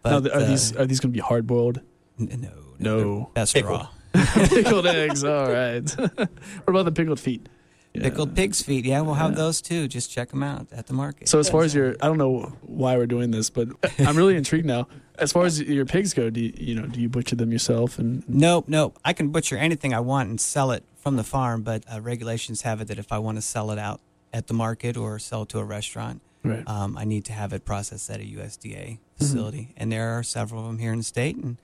Now, 0.05 0.19
But, 0.21 0.33
are 0.33 0.41
uh, 0.41 0.45
these 0.47 0.75
are 0.77 0.85
these 0.87 0.99
going 0.99 1.13
to 1.13 1.17
be 1.17 1.21
hard 1.21 1.47
boiled? 1.47 1.81
n- 2.19 2.41
no, 2.41 2.51
No. 2.81 2.99
they're- 3.19 3.27
that's 3.35 3.53
Pickled. 3.53 3.83
raw. 3.83 3.89
pickled 4.49 4.87
eggs. 4.89 5.23
All 5.23 5.49
right. 5.49 5.89
what 5.97 6.29
about 6.67 6.85
the 6.87 6.93
pickled 6.93 7.21
feet? 7.21 7.49
Yeah. 7.95 8.05
Pickled 8.05 8.35
pig's 8.35 8.63
feet. 8.63 8.85
Yeah, 8.87 9.03
we'll 9.03 9.15
have 9.15 9.33
Yeah. 9.33 9.37
those 9.37 9.61
too. 9.61 9.87
Just 9.87 10.11
check 10.11 10.31
them 10.31 10.43
out 10.43 10.67
at 10.73 10.87
the 10.87 10.95
market. 10.95 11.29
So 11.29 11.39
as 11.39 11.51
far 11.51 11.63
as 11.63 11.75
your, 11.75 11.91
I 12.01 12.07
don't 12.07 12.17
know 12.17 12.55
why 12.63 12.97
we're 12.97 13.07
doing 13.07 13.31
this, 13.33 13.51
but 13.51 13.69
I'm 13.99 14.17
really 14.17 14.37
intrigued 14.37 14.65
now. 14.67 14.89
As 15.19 15.31
far 15.31 15.45
as 15.45 15.61
your 15.61 15.85
pigs 15.85 16.15
go, 16.15 16.31
do 16.31 16.41
you, 16.41 16.53
you 16.57 16.75
know 16.75 16.87
do 16.87 17.01
you 17.01 17.09
butcher 17.11 17.37
them 17.37 17.53
yourself? 17.53 17.99
And 17.99 18.27
Nope, 18.29 18.65
nope. 18.67 18.99
I 19.05 19.13
can 19.13 19.29
butcher 19.29 19.57
anything 19.59 19.93
I 19.93 20.01
want 20.01 20.31
and 20.31 20.41
sell 20.41 20.71
it 20.71 20.85
from 20.97 21.17
the 21.17 21.25
farm, 21.25 21.63
but 21.63 21.85
uh, 21.93 22.01
regulations 22.01 22.63
have 22.63 22.81
it 22.81 22.89
that 22.89 22.99
if 22.99 23.13
I 23.13 23.19
want 23.19 23.37
to 23.37 23.43
sell 23.43 23.71
it 23.71 23.79
out 23.79 24.01
at 24.33 24.47
the 24.47 24.55
market 24.55 24.97
or 24.97 25.19
sell 25.19 25.43
it 25.43 25.51
to 25.51 25.59
a 25.59 25.65
restaurant, 25.65 26.23
right, 26.43 26.67
um, 26.67 26.97
I 26.97 27.05
need 27.05 27.27
to 27.27 27.33
have 27.35 27.53
it 27.53 27.67
processed 27.67 28.09
at 28.09 28.21
a 28.21 28.25
USDA 28.25 28.99
facility. 29.19 29.75
And 29.77 29.93
there 29.93 30.17
are 30.19 30.23
several 30.23 30.63
of 30.63 30.67
them 30.69 30.79
here 30.79 30.93
in 30.93 30.99
the 30.99 31.05
state. 31.05 31.37
And 31.37 31.59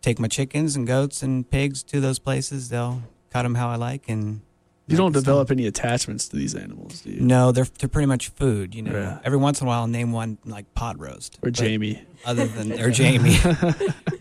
take 0.00 0.18
my 0.18 0.28
chickens 0.28 0.74
and 0.74 0.86
goats 0.86 1.22
and 1.22 1.48
pigs 1.50 1.82
to 1.82 2.00
those 2.00 2.18
places. 2.18 2.70
They'll 2.70 3.02
cut 3.30 3.42
them 3.42 3.56
how 3.56 3.68
I 3.68 3.76
like. 3.76 4.08
And 4.08 4.40
you 4.88 4.96
don't 4.96 5.06
I 5.06 5.14
can 5.14 5.14
sell 5.14 5.20
develop 5.22 5.50
'em. 5.50 5.58
any 5.58 5.66
attachments 5.66 6.28
to 6.28 6.36
these 6.36 6.54
animals, 6.54 7.00
do 7.00 7.10
you? 7.10 7.20
No, 7.20 7.52
they're 7.52 7.66
they're 7.78 7.88
pretty 7.88 8.06
much 8.06 8.28
food. 8.28 8.74
You 8.74 8.82
know, 8.82 8.92
Yeah. 8.92 9.18
every 9.24 9.38
once 9.38 9.60
in 9.60 9.66
a 9.66 9.68
while 9.68 9.80
I'll 9.82 9.86
name 9.88 10.12
one 10.12 10.38
like 10.44 10.72
pot 10.74 10.98
roast 10.98 11.36
Or 11.36 11.38
But 11.50 11.54
Jamie? 11.54 12.02
other 12.24 12.46
than 12.46 12.72
or 12.80 12.90
Jamie. 12.90 13.34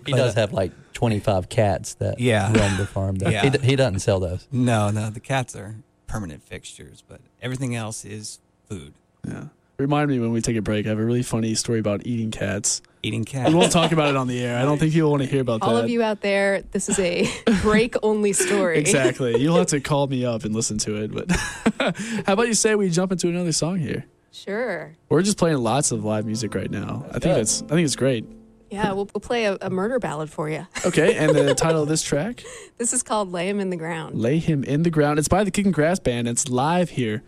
He 0.05 0.11
But, 0.11 0.17
does 0.17 0.33
have 0.35 0.53
like 0.53 0.71
25 0.93 1.49
cats 1.49 1.95
that 1.95 2.19
Yeah. 2.19 2.45
roam 2.53 2.77
the 2.77 2.85
farm. 2.85 3.15
Though. 3.15 3.29
Yeah. 3.29 3.49
He, 3.49 3.57
he 3.69 3.75
doesn't 3.75 3.99
sell 4.01 4.19
those. 4.19 4.47
no, 4.51 4.91
no, 4.91 5.09
the 5.09 5.19
cats 5.19 5.55
are 5.55 5.77
permanent 6.05 6.43
fixtures, 6.43 7.03
but 7.07 7.21
everything 7.41 7.75
else 7.75 8.05
is 8.05 8.39
food. 8.69 8.93
Yeah. 9.27 9.45
Remind 9.77 10.09
me 10.09 10.19
when 10.19 10.31
we 10.31 10.41
take 10.41 10.55
a 10.55 10.61
break. 10.61 10.85
I 10.85 10.89
have 10.89 10.99
a 10.99 11.03
really 11.03 11.23
funny 11.23 11.53
story 11.53 11.79
about 11.79 12.05
eating 12.07 12.31
cats. 12.31 12.81
Eating 13.03 13.25
cats. 13.25 13.49
We 13.49 13.55
won't 13.55 13.73
talk 13.73 13.91
about 13.91 14.09
it 14.09 14.15
on 14.15 14.27
the 14.27 14.41
air. 14.41 14.57
I 14.57 14.61
don't 14.61 14.77
think 14.77 14.93
people 14.93 15.11
want 15.11 15.23
to 15.23 15.29
hear 15.29 15.41
about 15.41 15.61
All 15.61 15.69
that. 15.69 15.75
All 15.75 15.83
of 15.83 15.89
you 15.89 16.01
out 16.01 16.21
there, 16.21 16.61
this 16.71 16.87
is 16.87 16.97
a 16.97 17.29
break 17.61 17.95
only 18.01 18.31
story. 18.31 18.79
Exactly. 18.79 19.37
You'll 19.41 19.57
have 19.57 19.67
to 19.67 19.81
call 19.81 20.07
me 20.07 20.25
up 20.25 20.45
and 20.45 20.55
listen 20.55 20.77
to 20.79 20.95
it. 20.95 21.13
But 21.13 21.29
how 22.25 22.33
about 22.33 22.47
you 22.47 22.53
say 22.53 22.75
we 22.75 22.89
jump 22.89 23.11
into 23.11 23.27
another 23.27 23.51
song 23.51 23.77
here? 23.79 24.05
Sure. 24.31 24.95
We're 25.09 25.21
just 25.23 25.37
playing 25.37 25.57
lots 25.57 25.91
of 25.91 26.05
live 26.05 26.25
music 26.25 26.55
right 26.55 26.71
now. 26.71 27.05
I 27.09 27.13
think 27.13 27.23
good. 27.23 27.35
that's 27.35 27.61
I 27.63 27.67
think 27.67 27.85
it's 27.85 27.95
great. 27.97 28.25
Yeah, 28.71 28.93
we'll, 28.93 29.09
we'll 29.13 29.21
play 29.21 29.45
a, 29.45 29.57
a 29.61 29.69
murder 29.69 29.99
ballad 29.99 30.29
for 30.29 30.49
you. 30.49 30.65
Okay, 30.85 31.15
and 31.15 31.35
the 31.35 31.53
title 31.53 31.83
of 31.83 31.87
this 31.87 32.01
track, 32.01 32.43
This 32.77 32.93
is 32.93 33.03
called 33.03 33.31
Lay 33.31 33.47
Him 33.47 33.59
in 33.59 33.69
the 33.69 33.77
Ground. 33.77 34.19
Lay 34.19 34.39
Him 34.39 34.63
in 34.63 34.83
the 34.83 34.89
Ground. 34.89 35.19
It's 35.19 35.27
by 35.27 35.43
the 35.43 35.51
Kicking 35.51 35.71
Grass 35.71 35.99
Band. 35.99 36.27
It's 36.27 36.49
live 36.49 36.91
here 36.91 37.23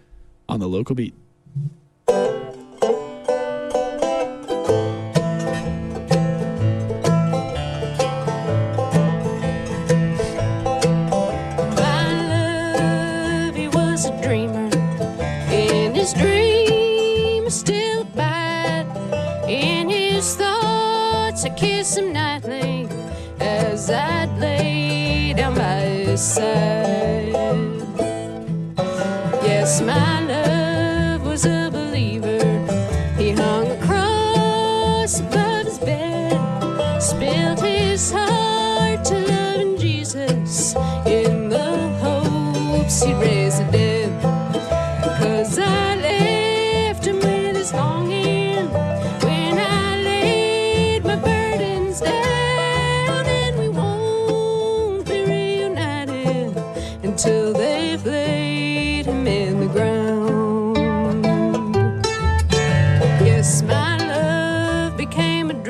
on 0.49 0.59
the 0.59 0.67
local 0.67 0.95
beat. 0.95 1.13
Kiss 21.57 21.97
him 21.97 22.13
nightly 22.13 22.87
as 23.39 23.89
I'd 23.89 24.29
lay 24.39 25.33
down 25.33 25.55
by 25.55 25.79
his 26.05 26.21
side. 26.21 27.33
Yes, 29.43 29.81
my 29.81 30.16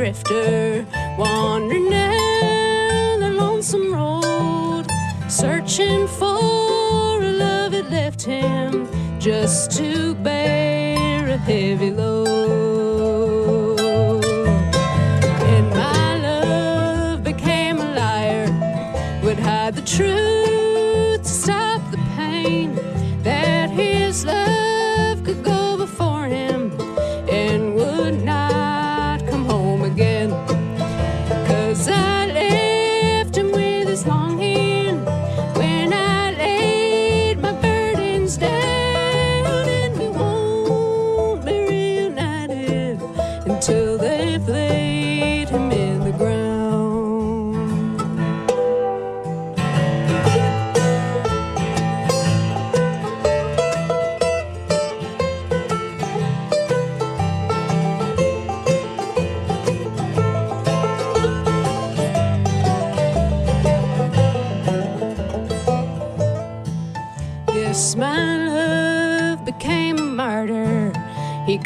drifter, 0.08 0.86
wandering 1.18 1.90
down 1.90 3.20
the 3.20 3.30
lonesome 3.30 3.94
road, 3.94 4.86
searching 5.28 6.08
for 6.08 7.22
a 7.22 7.32
love 7.34 7.74
that 7.74 7.90
left 7.90 8.22
him 8.22 8.88
just 9.20 9.72
to 9.72 10.16
bear 10.16 11.28
a 11.28 11.38
heavy 11.38 11.92
load. 11.92 13.78
And 15.54 15.70
my 15.72 16.18
love 16.20 17.26
became 17.26 17.78
a 17.80 17.94
liar, 17.94 18.48
would 19.24 19.40
hide 19.40 19.76
the 19.76 19.82
truth 19.82 20.37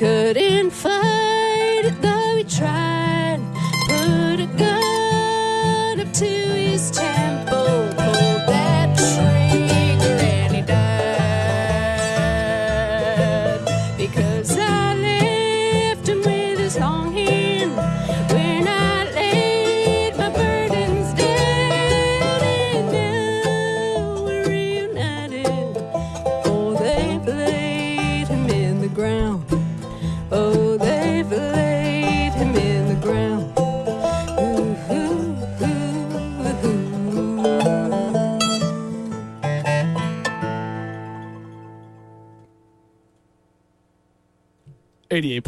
couldn't 0.01 0.60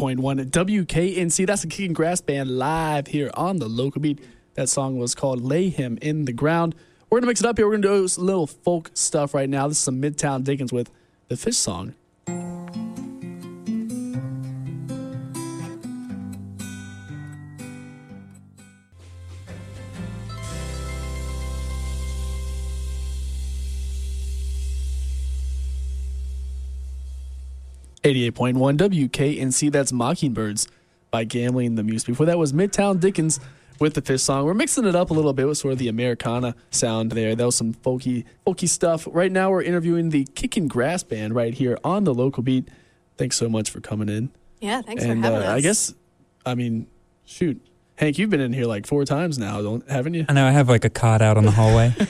88.1 0.04 0.50
WKNC. 0.50 1.46
That's 1.46 1.62
the 1.62 1.68
Kicking 1.68 1.94
Grass 1.94 2.20
Band 2.20 2.58
live 2.58 3.06
here 3.06 3.30
on 3.34 3.58
the 3.58 3.68
local 3.68 4.00
beat. 4.00 4.20
That 4.54 4.68
song 4.68 4.98
was 4.98 5.14
called 5.14 5.40
Lay 5.40 5.70
Him 5.70 5.98
in 6.02 6.26
the 6.26 6.32
Ground. 6.32 6.74
We're 7.08 7.16
going 7.16 7.22
to 7.22 7.28
mix 7.28 7.40
it 7.40 7.46
up 7.46 7.56
here. 7.56 7.66
We're 7.66 7.78
going 7.78 7.82
to 7.82 7.88
do 7.88 8.08
some 8.08 8.26
little 8.26 8.46
folk 8.46 8.90
stuff 8.92 9.32
right 9.32 9.48
now. 9.48 9.66
This 9.66 9.78
is 9.78 9.84
some 9.84 10.02
Midtown 10.02 10.44
Dickens 10.44 10.72
with 10.72 10.90
the 11.28 11.36
Fish 11.36 11.56
Song. 11.56 11.94
Eighty-eight 28.04 28.34
point 28.34 28.58
one 28.58 28.76
WKNC. 28.76 29.72
That's 29.72 29.92
Mockingbirds 29.92 30.68
by 31.10 31.24
Gambling 31.24 31.76
the 31.76 31.82
Muse. 31.82 32.04
Before 32.04 32.26
that 32.26 32.38
was 32.38 32.52
Midtown 32.52 33.00
Dickens 33.00 33.40
with 33.80 33.94
the 33.94 34.02
Fish 34.02 34.22
Song. 34.22 34.44
We're 34.44 34.54
mixing 34.54 34.84
it 34.84 34.94
up 34.94 35.10
a 35.10 35.14
little 35.14 35.32
bit 35.32 35.46
with 35.46 35.58
sort 35.58 35.72
of 35.72 35.78
the 35.78 35.88
Americana 35.88 36.54
sound 36.70 37.12
there. 37.12 37.34
That 37.34 37.44
was 37.44 37.56
some 37.56 37.74
folky, 37.74 38.24
folky 38.46 38.68
stuff. 38.68 39.08
Right 39.10 39.32
now, 39.32 39.50
we're 39.50 39.62
interviewing 39.62 40.10
the 40.10 40.24
Kicking 40.34 40.68
Grass 40.68 41.02
Band 41.02 41.34
right 41.34 41.54
here 41.54 41.78
on 41.82 42.04
the 42.04 42.14
local 42.14 42.42
beat. 42.42 42.68
Thanks 43.16 43.36
so 43.36 43.48
much 43.48 43.70
for 43.70 43.80
coming 43.80 44.08
in. 44.08 44.30
Yeah, 44.60 44.82
thanks 44.82 45.02
and 45.02 45.22
for 45.22 45.30
having 45.30 45.48
uh, 45.48 45.50
us. 45.50 45.56
I 45.56 45.60
guess, 45.60 45.94
I 46.46 46.54
mean, 46.54 46.86
shoot, 47.24 47.60
Hank, 47.96 48.18
you've 48.18 48.30
been 48.30 48.40
in 48.40 48.52
here 48.52 48.66
like 48.66 48.86
four 48.86 49.04
times 49.04 49.38
now, 49.38 49.62
don't 49.62 49.88
haven't 49.88 50.14
you? 50.14 50.24
I 50.28 50.32
know 50.32 50.46
I 50.46 50.50
have 50.50 50.68
like 50.68 50.84
a 50.84 50.90
cot 50.90 51.22
out 51.22 51.36
on 51.36 51.44
the 51.44 51.50
hallway. 51.52 51.94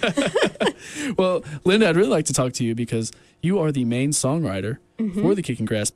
Well, 1.19 1.43
Linda, 1.65 1.89
I'd 1.89 1.97
really 1.97 2.09
like 2.09 2.27
to 2.27 2.33
talk 2.33 2.53
to 2.55 2.65
you 2.65 2.75
because 2.75 3.11
you 3.43 3.59
are 3.59 3.71
the 3.73 3.85
main 3.85 4.11
songwriter 4.11 4.79
Mm-hmm. 4.99 5.23
for 5.23 5.35
the 5.35 5.43
Kicking 5.43 5.67
Grass. 5.67 5.91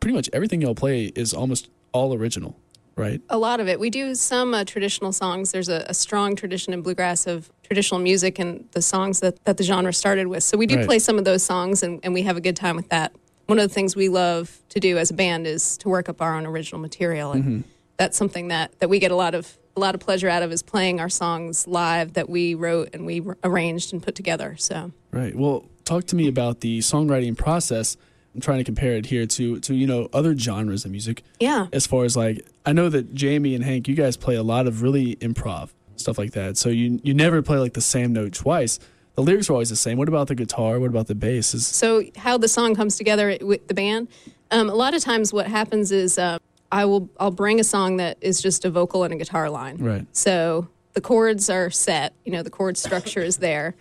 Pretty 0.00 0.14
much 0.14 0.30
everything 0.32 0.60
y'all 0.62 0.74
play 0.76 1.06
is 1.06 1.34
almost 1.34 1.68
all 1.92 2.14
original, 2.14 2.56
right? 2.94 3.20
a 3.28 3.36
lot 3.36 3.58
of 3.58 3.66
it. 3.68 3.80
We 3.80 3.90
do 3.90 4.14
some 4.14 4.54
uh, 4.54 4.64
traditional 4.64 5.12
songs. 5.12 5.50
There's 5.50 5.68
a, 5.68 5.84
a 5.88 5.94
strong 5.94 6.36
tradition 6.36 6.72
in 6.72 6.80
bluegrass 6.82 7.26
of 7.26 7.50
traditional 7.64 8.00
music 8.00 8.38
and 8.38 8.68
the 8.72 8.80
songs 8.82 9.18
that, 9.20 9.44
that 9.44 9.56
the 9.56 9.64
genre 9.64 9.92
started 9.92 10.28
with. 10.28 10.44
So 10.44 10.56
we 10.56 10.66
do 10.66 10.76
Right. 10.76 10.86
play 10.86 10.98
some 11.00 11.18
of 11.18 11.24
those 11.24 11.42
songs 11.42 11.82
and, 11.82 11.98
and 12.04 12.14
we 12.14 12.22
have 12.22 12.36
a 12.36 12.40
good 12.40 12.54
time 12.56 12.76
with 12.76 12.90
that. 12.90 13.12
One 13.46 13.58
of 13.58 13.66
the 13.68 13.74
things 13.74 13.96
we 13.96 14.08
love 14.08 14.56
to 14.68 14.78
do 14.78 14.98
as 14.98 15.10
a 15.10 15.14
band 15.14 15.46
is 15.48 15.76
to 15.78 15.88
work 15.88 16.08
up 16.08 16.22
our 16.22 16.36
own 16.36 16.46
original 16.46 16.80
material. 16.80 17.32
And 17.32 17.44
Mm-hmm. 17.44 17.60
That's 17.96 18.16
something 18.16 18.48
that, 18.48 18.78
that 18.80 18.88
we 18.88 18.98
get 18.98 19.10
a 19.10 19.16
lot 19.16 19.34
of 19.34 19.58
a 19.76 19.80
lot 19.80 19.96
of 19.96 20.00
pleasure 20.00 20.28
out 20.28 20.44
of 20.44 20.52
is 20.52 20.62
playing 20.62 21.00
our 21.00 21.08
songs 21.08 21.66
live 21.66 22.12
that 22.12 22.30
we 22.30 22.54
wrote 22.54 22.90
and 22.92 23.04
we 23.04 23.20
arranged 23.42 23.92
and 23.92 24.00
put 24.00 24.14
together. 24.14 24.54
So 24.56 24.92
Right. 25.10 25.34
Well, 25.34 25.64
talk 25.84 26.04
to 26.06 26.16
me 26.16 26.28
about 26.28 26.60
the 26.60 26.78
songwriting 26.78 27.36
process 27.36 27.96
I'm 28.34 28.40
trying 28.40 28.58
to 28.58 28.64
compare 28.64 28.96
it 28.96 29.06
here 29.06 29.26
to 29.26 29.60
to 29.60 29.74
you 29.74 29.86
know 29.86 30.08
other 30.12 30.36
genres 30.36 30.84
of 30.84 30.90
music. 30.90 31.22
Yeah. 31.38 31.68
As 31.72 31.86
far 31.86 32.04
as 32.04 32.16
like, 32.16 32.44
I 32.66 32.72
know 32.72 32.88
that 32.88 33.14
Jamie 33.14 33.54
and 33.54 33.64
Hank, 33.64 33.86
you 33.86 33.94
guys 33.94 34.16
play 34.16 34.34
a 34.34 34.42
lot 34.42 34.66
of 34.66 34.82
really 34.82 35.16
improv 35.16 35.70
stuff 35.96 36.18
like 36.18 36.32
that. 36.32 36.56
So 36.56 36.68
you 36.68 37.00
you 37.02 37.14
never 37.14 37.42
play 37.42 37.58
like 37.58 37.74
the 37.74 37.80
same 37.80 38.12
note 38.12 38.32
twice. 38.32 38.78
The 39.14 39.22
lyrics 39.22 39.48
are 39.48 39.52
always 39.52 39.70
the 39.70 39.76
same. 39.76 39.96
What 39.96 40.08
about 40.08 40.26
the 40.26 40.34
guitar? 40.34 40.80
What 40.80 40.90
about 40.90 41.06
the 41.06 41.14
bass? 41.14 41.54
Is 41.54 41.66
So 41.68 42.02
how 42.16 42.36
the 42.36 42.48
song 42.48 42.74
comes 42.74 42.96
together 42.96 43.38
with 43.40 43.68
the 43.68 43.74
band? 43.74 44.08
Um, 44.50 44.68
a 44.68 44.74
lot 44.74 44.94
of 44.94 45.02
times, 45.02 45.32
what 45.32 45.46
happens 45.46 45.92
is 45.92 46.18
uh, 46.18 46.38
I 46.72 46.84
will 46.84 47.08
I'll 47.18 47.30
bring 47.30 47.60
a 47.60 47.64
song 47.64 47.98
that 47.98 48.18
is 48.20 48.40
just 48.40 48.64
a 48.64 48.70
vocal 48.70 49.04
and 49.04 49.12
a 49.12 49.16
guitar 49.16 49.50
line. 49.50 49.76
right. 49.78 50.06
So 50.12 50.68
the 50.94 51.00
chords 51.00 51.50
are 51.50 51.70
set. 51.70 52.14
You 52.24 52.32
know, 52.32 52.42
the 52.42 52.50
chord 52.50 52.76
structure 52.76 53.20
is 53.20 53.38
there, 53.38 53.74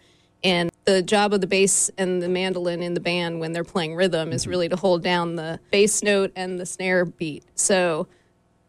and 0.43 0.72
the 0.86 1.02
job 1.02 1.34
of 1.34 1.41
the 1.41 1.48
bass 1.48 1.89
and 1.98 2.22
the 2.22 2.30
mandolin 2.30 2.84
in 2.84 2.93
the 2.93 3.00
band 3.00 3.39
when 3.39 3.54
they're 3.54 3.63
playing 3.63 3.96
rhythm 3.96 4.32
is 4.32 4.43
mm-hmm. 4.43 4.50
really 4.50 4.69
to 4.69 4.76
hold 4.76 5.04
down 5.04 5.36
the 5.36 5.60
bass 5.72 6.04
note 6.04 6.32
and 6.36 6.60
the 6.60 6.65
snare 6.65 7.06
beat. 7.06 7.43
So 7.56 8.08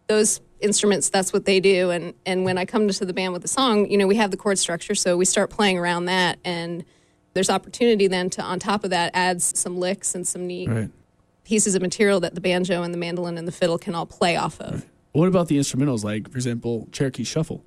those 0.08 0.40
instruments 0.60 1.10
that's 1.10 1.32
what 1.32 1.44
they 1.44 1.60
do 1.60 1.90
and 1.90 2.14
and 2.24 2.44
when 2.44 2.56
i 2.56 2.64
come 2.64 2.88
to 2.88 3.04
the 3.04 3.12
band 3.12 3.34
with 3.34 3.42
the 3.42 3.48
song 3.48 3.90
you 3.90 3.98
know 3.98 4.06
we 4.06 4.16
have 4.16 4.30
the 4.30 4.36
chord 4.36 4.58
structure 4.58 4.94
so 4.94 5.14
we 5.14 5.24
start 5.24 5.50
playing 5.50 5.76
around 5.76 6.06
that 6.06 6.38
and 6.42 6.84
there's 7.34 7.50
opportunity 7.50 8.06
then 8.06 8.30
to 8.30 8.40
on 8.40 8.58
top 8.58 8.82
of 8.82 8.90
that 8.90 9.10
add 9.12 9.42
some 9.42 9.78
licks 9.78 10.14
and 10.14 10.26
some 10.26 10.46
neat 10.46 10.68
Right. 10.68 10.90
Pieces 11.44 11.74
of 11.74 11.82
material 11.82 12.20
that 12.20 12.34
the 12.34 12.40
banjo 12.40 12.82
and 12.82 12.92
the 12.92 12.98
mandolin 12.98 13.38
and 13.38 13.46
the 13.46 13.52
fiddle 13.52 13.78
can 13.78 13.94
all 13.94 14.06
play 14.06 14.36
off 14.36 14.60
of 14.60 14.84
What 15.12 15.28
about 15.28 15.48
the 15.48 15.58
instrumentals? 15.58 16.02
Like, 16.04 16.28
for 16.30 16.36
example, 16.36 16.88
Cherokee 16.90 17.24
Shuffle. 17.24 17.62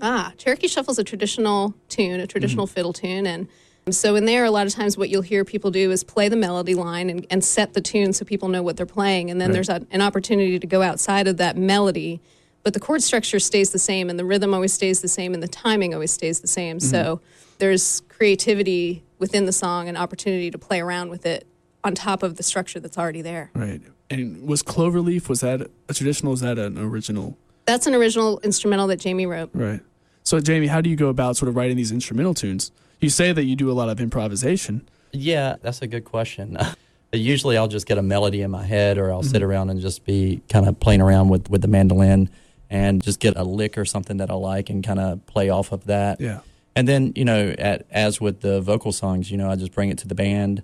Ah, 0.00 0.32
Cherokee 0.38 0.68
Shuffle 0.68 0.92
is 0.92 0.98
a 0.98 1.04
traditional 1.04 1.74
tune, 1.88 2.20
a 2.20 2.26
traditional 2.26 2.66
fiddle 2.66 2.92
tune. 2.92 3.26
And 3.26 3.48
so 3.90 4.14
in 4.14 4.24
there, 4.26 4.44
a 4.44 4.50
lot 4.50 4.66
of 4.66 4.72
times 4.72 4.96
what 4.96 5.08
you'll 5.10 5.22
hear 5.22 5.44
people 5.44 5.70
do 5.70 5.90
is 5.90 6.04
play 6.04 6.28
the 6.28 6.36
melody 6.36 6.74
line 6.74 7.10
and, 7.10 7.26
and 7.30 7.42
set 7.44 7.74
the 7.74 7.80
tune 7.80 8.12
so 8.12 8.24
people 8.24 8.48
know 8.48 8.62
what 8.62 8.76
they're 8.76 8.86
playing. 8.86 9.30
And 9.30 9.40
then 9.40 9.48
Right. 9.50 9.54
there's 9.54 9.68
a, 9.68 9.84
an 9.90 10.00
opportunity 10.00 10.58
to 10.58 10.66
go 10.66 10.82
outside 10.82 11.26
of 11.26 11.36
that 11.38 11.56
melody. 11.56 12.20
But 12.62 12.74
the 12.74 12.80
chord 12.80 13.02
structure 13.02 13.40
stays 13.40 13.70
the 13.70 13.78
same, 13.80 14.08
and 14.08 14.16
the 14.18 14.24
rhythm 14.24 14.54
always 14.54 14.72
stays 14.72 15.00
the 15.00 15.08
same, 15.08 15.34
and 15.34 15.42
the 15.42 15.48
timing 15.48 15.94
always 15.94 16.12
stays 16.12 16.38
the 16.40 16.46
same. 16.46 16.78
So 16.78 17.20
there's 17.58 18.02
creativity 18.08 19.02
within 19.18 19.46
the 19.46 19.52
song 19.52 19.88
and 19.88 19.98
opportunity 19.98 20.48
to 20.52 20.58
play 20.58 20.80
around 20.80 21.10
with 21.10 21.26
it 21.26 21.44
on 21.84 21.94
top 21.94 22.22
of 22.22 22.36
the 22.36 22.42
structure 22.42 22.80
that's 22.80 22.98
already 22.98 23.22
there. 23.22 23.50
Right. 23.54 23.80
And 24.10 24.46
was 24.46 24.62
Cloverleaf 24.62 25.28
was 25.28 25.40
that 25.40 25.70
a 25.88 25.94
traditional? 25.94 26.32
Was 26.32 26.40
that 26.40 26.58
an 26.58 26.78
original? 26.78 27.36
That's 27.66 27.86
an 27.86 27.94
original 27.94 28.40
instrumental 28.40 28.86
that 28.88 28.98
Jamie 28.98 29.26
wrote. 29.26 29.50
Right. 29.52 29.80
So 30.24 30.40
Jamie, 30.40 30.68
how 30.68 30.80
do 30.80 30.90
you 30.90 30.96
go 30.96 31.08
about 31.08 31.36
sort 31.36 31.48
of 31.48 31.56
writing 31.56 31.76
these 31.76 31.92
instrumental 31.92 32.34
tunes? 32.34 32.70
You 33.00 33.10
say 33.10 33.32
that 33.32 33.44
you 33.44 33.56
do 33.56 33.70
a 33.70 33.74
lot 33.74 33.88
of 33.88 34.00
improvisation. 34.00 34.88
Yeah, 35.12 35.56
that's 35.60 35.82
a 35.82 35.86
good 35.86 36.04
question. 36.04 36.56
Usually 37.12 37.56
I'll 37.56 37.68
just 37.68 37.86
get 37.86 37.98
a 37.98 38.02
melody 38.02 38.42
in 38.42 38.50
my 38.50 38.64
head 38.64 38.96
or 38.96 39.12
I'll 39.12 39.22
sit 39.22 39.42
mm-hmm. 39.42 39.50
around 39.50 39.70
and 39.70 39.80
just 39.80 40.04
be 40.04 40.40
kind 40.48 40.66
of 40.66 40.78
playing 40.80 41.02
around 41.02 41.28
with, 41.28 41.50
with 41.50 41.60
the 41.60 41.68
mandolin 41.68 42.30
and 42.70 43.02
just 43.02 43.20
get 43.20 43.36
a 43.36 43.44
lick 43.44 43.76
or 43.76 43.84
something 43.84 44.16
that 44.16 44.30
I 44.30 44.34
like 44.34 44.70
and 44.70 44.82
kind 44.82 44.98
of 44.98 45.26
play 45.26 45.50
off 45.50 45.72
of 45.72 45.84
that. 45.86 46.20
Yeah. 46.20 46.40
And 46.74 46.88
then, 46.88 47.12
you 47.14 47.24
know, 47.24 47.54
at, 47.58 47.84
as 47.90 48.18
with 48.18 48.40
the 48.40 48.62
vocal 48.62 48.92
songs, 48.92 49.30
you 49.30 49.36
know, 49.36 49.50
I 49.50 49.56
just 49.56 49.72
bring 49.72 49.90
it 49.90 49.98
to 49.98 50.08
the 50.08 50.14
band 50.14 50.62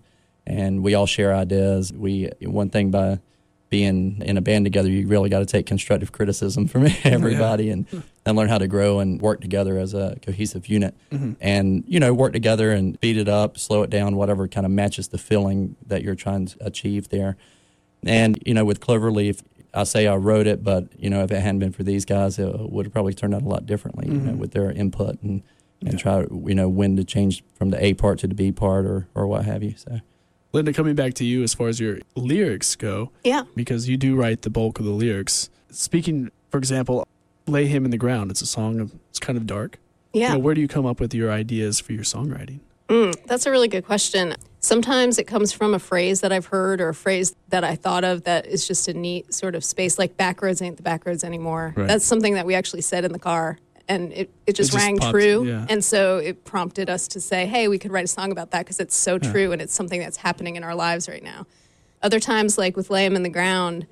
and 0.48 0.82
we 0.82 0.94
all 0.94 1.06
share 1.06 1.34
ideas. 1.34 1.92
We, 1.92 2.30
one 2.40 2.70
thing 2.70 2.90
by 2.90 3.20
being 3.68 4.22
in 4.22 4.38
a 4.38 4.40
band 4.40 4.64
together, 4.64 4.88
you 4.88 5.06
really 5.06 5.28
got 5.28 5.40
to 5.40 5.46
take 5.46 5.66
constructive 5.66 6.10
criticism 6.10 6.66
from 6.66 6.86
everybody 7.04 7.68
and, 7.68 7.86
hmm. 7.88 8.00
and 8.24 8.36
learn 8.36 8.48
how 8.48 8.56
to 8.56 8.66
grow 8.66 8.98
and 8.98 9.20
work 9.20 9.42
together 9.42 9.78
as 9.78 9.92
a 9.92 10.16
cohesive 10.22 10.66
unit. 10.66 10.94
Mm-hmm. 11.12 11.32
And, 11.40 11.84
you 11.86 12.00
know, 12.00 12.14
work 12.14 12.32
together 12.32 12.72
and 12.72 12.98
beat 13.00 13.18
it 13.18 13.28
up, 13.28 13.58
slow 13.58 13.82
it 13.82 13.90
down, 13.90 14.16
whatever 14.16 14.48
kind 14.48 14.64
of 14.64 14.72
matches 14.72 15.08
the 15.08 15.18
feeling 15.18 15.76
that 15.86 16.02
you're 16.02 16.14
trying 16.14 16.46
to 16.46 16.56
achieve 16.64 17.10
there. 17.10 17.36
And, 18.04 18.42
you 18.46 18.54
know, 18.54 18.64
with 18.64 18.80
Cloverleaf, 18.80 19.42
I 19.74 19.84
say 19.84 20.06
I 20.06 20.16
wrote 20.16 20.46
it, 20.46 20.64
but, 20.64 20.88
you 20.98 21.10
know, 21.10 21.22
if 21.22 21.30
it 21.30 21.40
hadn't 21.40 21.58
been 21.58 21.72
for 21.72 21.82
these 21.82 22.06
guys, 22.06 22.38
it 22.38 22.70
would 22.70 22.86
have 22.86 22.92
probably 22.92 23.12
turned 23.12 23.34
out 23.34 23.42
a 23.42 23.48
lot 23.48 23.66
differently, 23.66 24.06
you 24.06 24.14
know, 24.14 24.30
mm-hmm. 24.30 24.38
with 24.38 24.52
their 24.52 24.70
input 24.70 25.20
and, 25.20 25.42
and 25.84 25.98
try, 25.98 26.22
to 26.22 26.44
you 26.46 26.54
know, 26.54 26.70
when 26.70 26.96
to 26.96 27.04
change 27.04 27.44
from 27.54 27.68
the 27.68 27.84
A 27.84 27.92
part 27.92 28.18
to 28.20 28.26
the 28.26 28.34
B 28.34 28.50
part 28.50 28.86
or, 28.86 29.08
or 29.14 29.26
what 29.26 29.44
have 29.44 29.62
you. 29.62 29.74
So, 29.76 30.00
Linda, 30.58 30.72
coming 30.72 30.96
back 30.96 31.14
to 31.14 31.24
you 31.24 31.44
as 31.44 31.54
far 31.54 31.68
as 31.68 31.78
your 31.78 31.98
lyrics 32.16 32.74
go, 32.74 33.12
Yeah. 33.22 33.42
because 33.54 33.88
you 33.88 33.96
do 33.96 34.16
write 34.16 34.42
the 34.42 34.50
bulk 34.50 34.80
of 34.80 34.84
the 34.84 34.90
lyrics. 34.90 35.50
Speaking, 35.70 36.30
for 36.50 36.58
example, 36.58 37.06
"Lay 37.46 37.66
Him 37.66 37.84
in 37.84 37.92
the 37.92 37.96
Ground." 37.96 38.32
It's 38.32 38.42
a 38.42 38.46
song 38.46 38.80
of 38.80 38.92
it's 39.08 39.20
kind 39.20 39.36
of 39.38 39.46
dark. 39.46 39.78
Yeah. 40.12 40.28
You 40.28 40.32
know, 40.34 40.38
where 40.40 40.54
do 40.56 40.60
you 40.60 40.66
come 40.66 40.84
up 40.84 40.98
with 40.98 41.14
your 41.14 41.30
ideas 41.30 41.78
for 41.78 41.92
your 41.92 42.02
songwriting? 42.02 42.58
Mm, 42.88 43.14
that's 43.26 43.46
a 43.46 43.50
really 43.52 43.68
good 43.68 43.84
question. 43.86 44.34
Sometimes 44.60 45.18
it 45.18 45.28
comes 45.28 45.52
from 45.52 45.74
a 45.74 45.78
phrase 45.78 46.22
that 46.22 46.32
I've 46.32 46.46
heard 46.46 46.80
or 46.80 46.88
a 46.88 46.94
phrase 46.94 47.36
that 47.50 47.62
I 47.62 47.76
thought 47.76 48.02
of 48.02 48.24
that 48.24 48.46
is 48.46 48.66
just 48.66 48.88
a 48.88 48.94
neat 48.94 49.32
sort 49.32 49.54
of 49.54 49.62
space, 49.62 49.96
like 49.98 50.16
backroads 50.16 50.60
ain't 50.60 50.76
the 50.78 50.82
backroads 50.82 51.22
anymore. 51.22 51.74
Right. 51.76 51.86
That's 51.86 52.04
something 52.04 52.34
that 52.34 52.46
we 52.46 52.56
actually 52.56 52.80
said 52.80 53.04
in 53.04 53.12
the 53.12 53.18
car 53.20 53.58
and 53.88 54.12
it, 54.12 54.30
it 54.46 54.54
just 54.54 54.72
just 54.72 54.84
rang 54.84 54.98
popped- 54.98 55.12
true. 55.12 55.44
yeah. 55.44 55.66
And 55.68 55.82
so 55.84 56.18
it 56.18 56.44
prompted 56.44 56.90
us 56.90 57.08
to 57.08 57.20
say, 57.20 57.46
hey, 57.46 57.68
we 57.68 57.78
could 57.78 57.90
write 57.90 58.04
a 58.04 58.08
song 58.08 58.30
about 58.32 58.50
that 58.50 58.60
because 58.66 58.80
it's 58.80 58.94
so 58.96 59.18
true 59.18 59.52
and 59.52 59.62
it's 59.62 59.72
something 59.74 60.00
that's 60.00 60.18
happening 60.18 60.56
in 60.56 60.64
our 60.64 60.74
lives 60.74 61.08
right 61.08 61.22
now. 61.22 61.46
Other 62.02 62.20
times, 62.20 62.58
like 62.58 62.76
with 62.76 62.90
Lay 62.90 63.06
'em 63.06 63.16
in 63.16 63.22
the 63.22 63.28
Ground, 63.28 63.86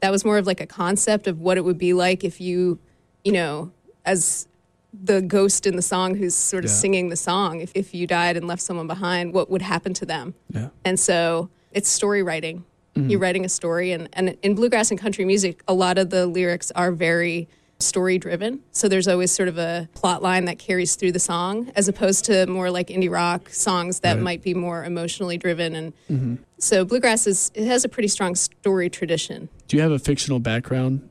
that 0.00 0.10
was 0.10 0.24
more 0.24 0.38
of 0.38 0.46
like 0.46 0.60
a 0.60 0.66
concept 0.66 1.26
of 1.26 1.40
what 1.40 1.56
it 1.58 1.64
would 1.64 1.78
be 1.78 1.92
like 1.92 2.24
if 2.24 2.40
you, 2.40 2.78
you 3.24 3.32
know, 3.32 3.70
as 4.04 4.46
the 4.92 5.20
ghost 5.20 5.66
in 5.66 5.76
the 5.76 5.82
song 5.82 6.14
who's 6.14 6.34
sort 6.34 6.64
of 6.64 6.70
Yeah. 6.70 6.76
singing 6.76 7.08
the 7.10 7.16
song, 7.16 7.60
if, 7.60 7.70
if 7.74 7.94
you 7.94 8.06
died 8.06 8.36
and 8.36 8.46
left 8.48 8.62
someone 8.62 8.86
behind, 8.86 9.34
what 9.34 9.50
would 9.50 9.62
happen 9.62 9.92
to 9.94 10.06
them? 10.06 10.34
Yeah. 10.52 10.70
And 10.84 10.98
so 10.98 11.50
it's 11.72 11.88
story 11.88 12.22
writing. 12.22 12.64
Mm-hmm. 12.96 13.10
You're 13.10 13.20
writing 13.20 13.44
a 13.44 13.48
story. 13.48 13.92
And, 13.92 14.08
and 14.14 14.36
in 14.42 14.54
bluegrass 14.54 14.90
and 14.90 14.98
country 14.98 15.24
music, 15.24 15.62
a 15.68 15.74
lot 15.74 15.96
of 15.98 16.10
the 16.10 16.26
lyrics 16.26 16.72
are 16.72 16.90
very 16.92 17.48
story 17.82 18.18
driven. 18.18 18.60
So 18.72 18.88
there's 18.88 19.08
always 19.08 19.30
sort 19.30 19.48
of 19.48 19.58
a 19.58 19.88
plot 19.94 20.22
line 20.22 20.44
that 20.46 20.58
carries 20.58 20.96
through 20.96 21.12
the 21.12 21.18
song, 21.20 21.70
as 21.76 21.88
opposed 21.88 22.24
to 22.26 22.46
more 22.46 22.70
like 22.70 22.88
indie 22.88 23.10
rock 23.10 23.48
songs 23.50 24.00
that 24.00 24.14
Right. 24.14 24.22
might 24.22 24.42
be 24.42 24.54
more 24.54 24.84
emotionally 24.84 25.38
driven. 25.38 25.74
And 25.74 25.92
mm-hmm. 26.10 26.34
so 26.58 26.84
bluegrass 26.84 27.26
is, 27.26 27.50
it 27.54 27.66
has 27.66 27.84
a 27.84 27.88
pretty 27.88 28.08
strong 28.08 28.34
story 28.34 28.90
tradition. 28.90 29.48
Do 29.68 29.76
you 29.76 29.82
have 29.82 29.92
a 29.92 29.98
fictional 29.98 30.40
background, 30.40 31.08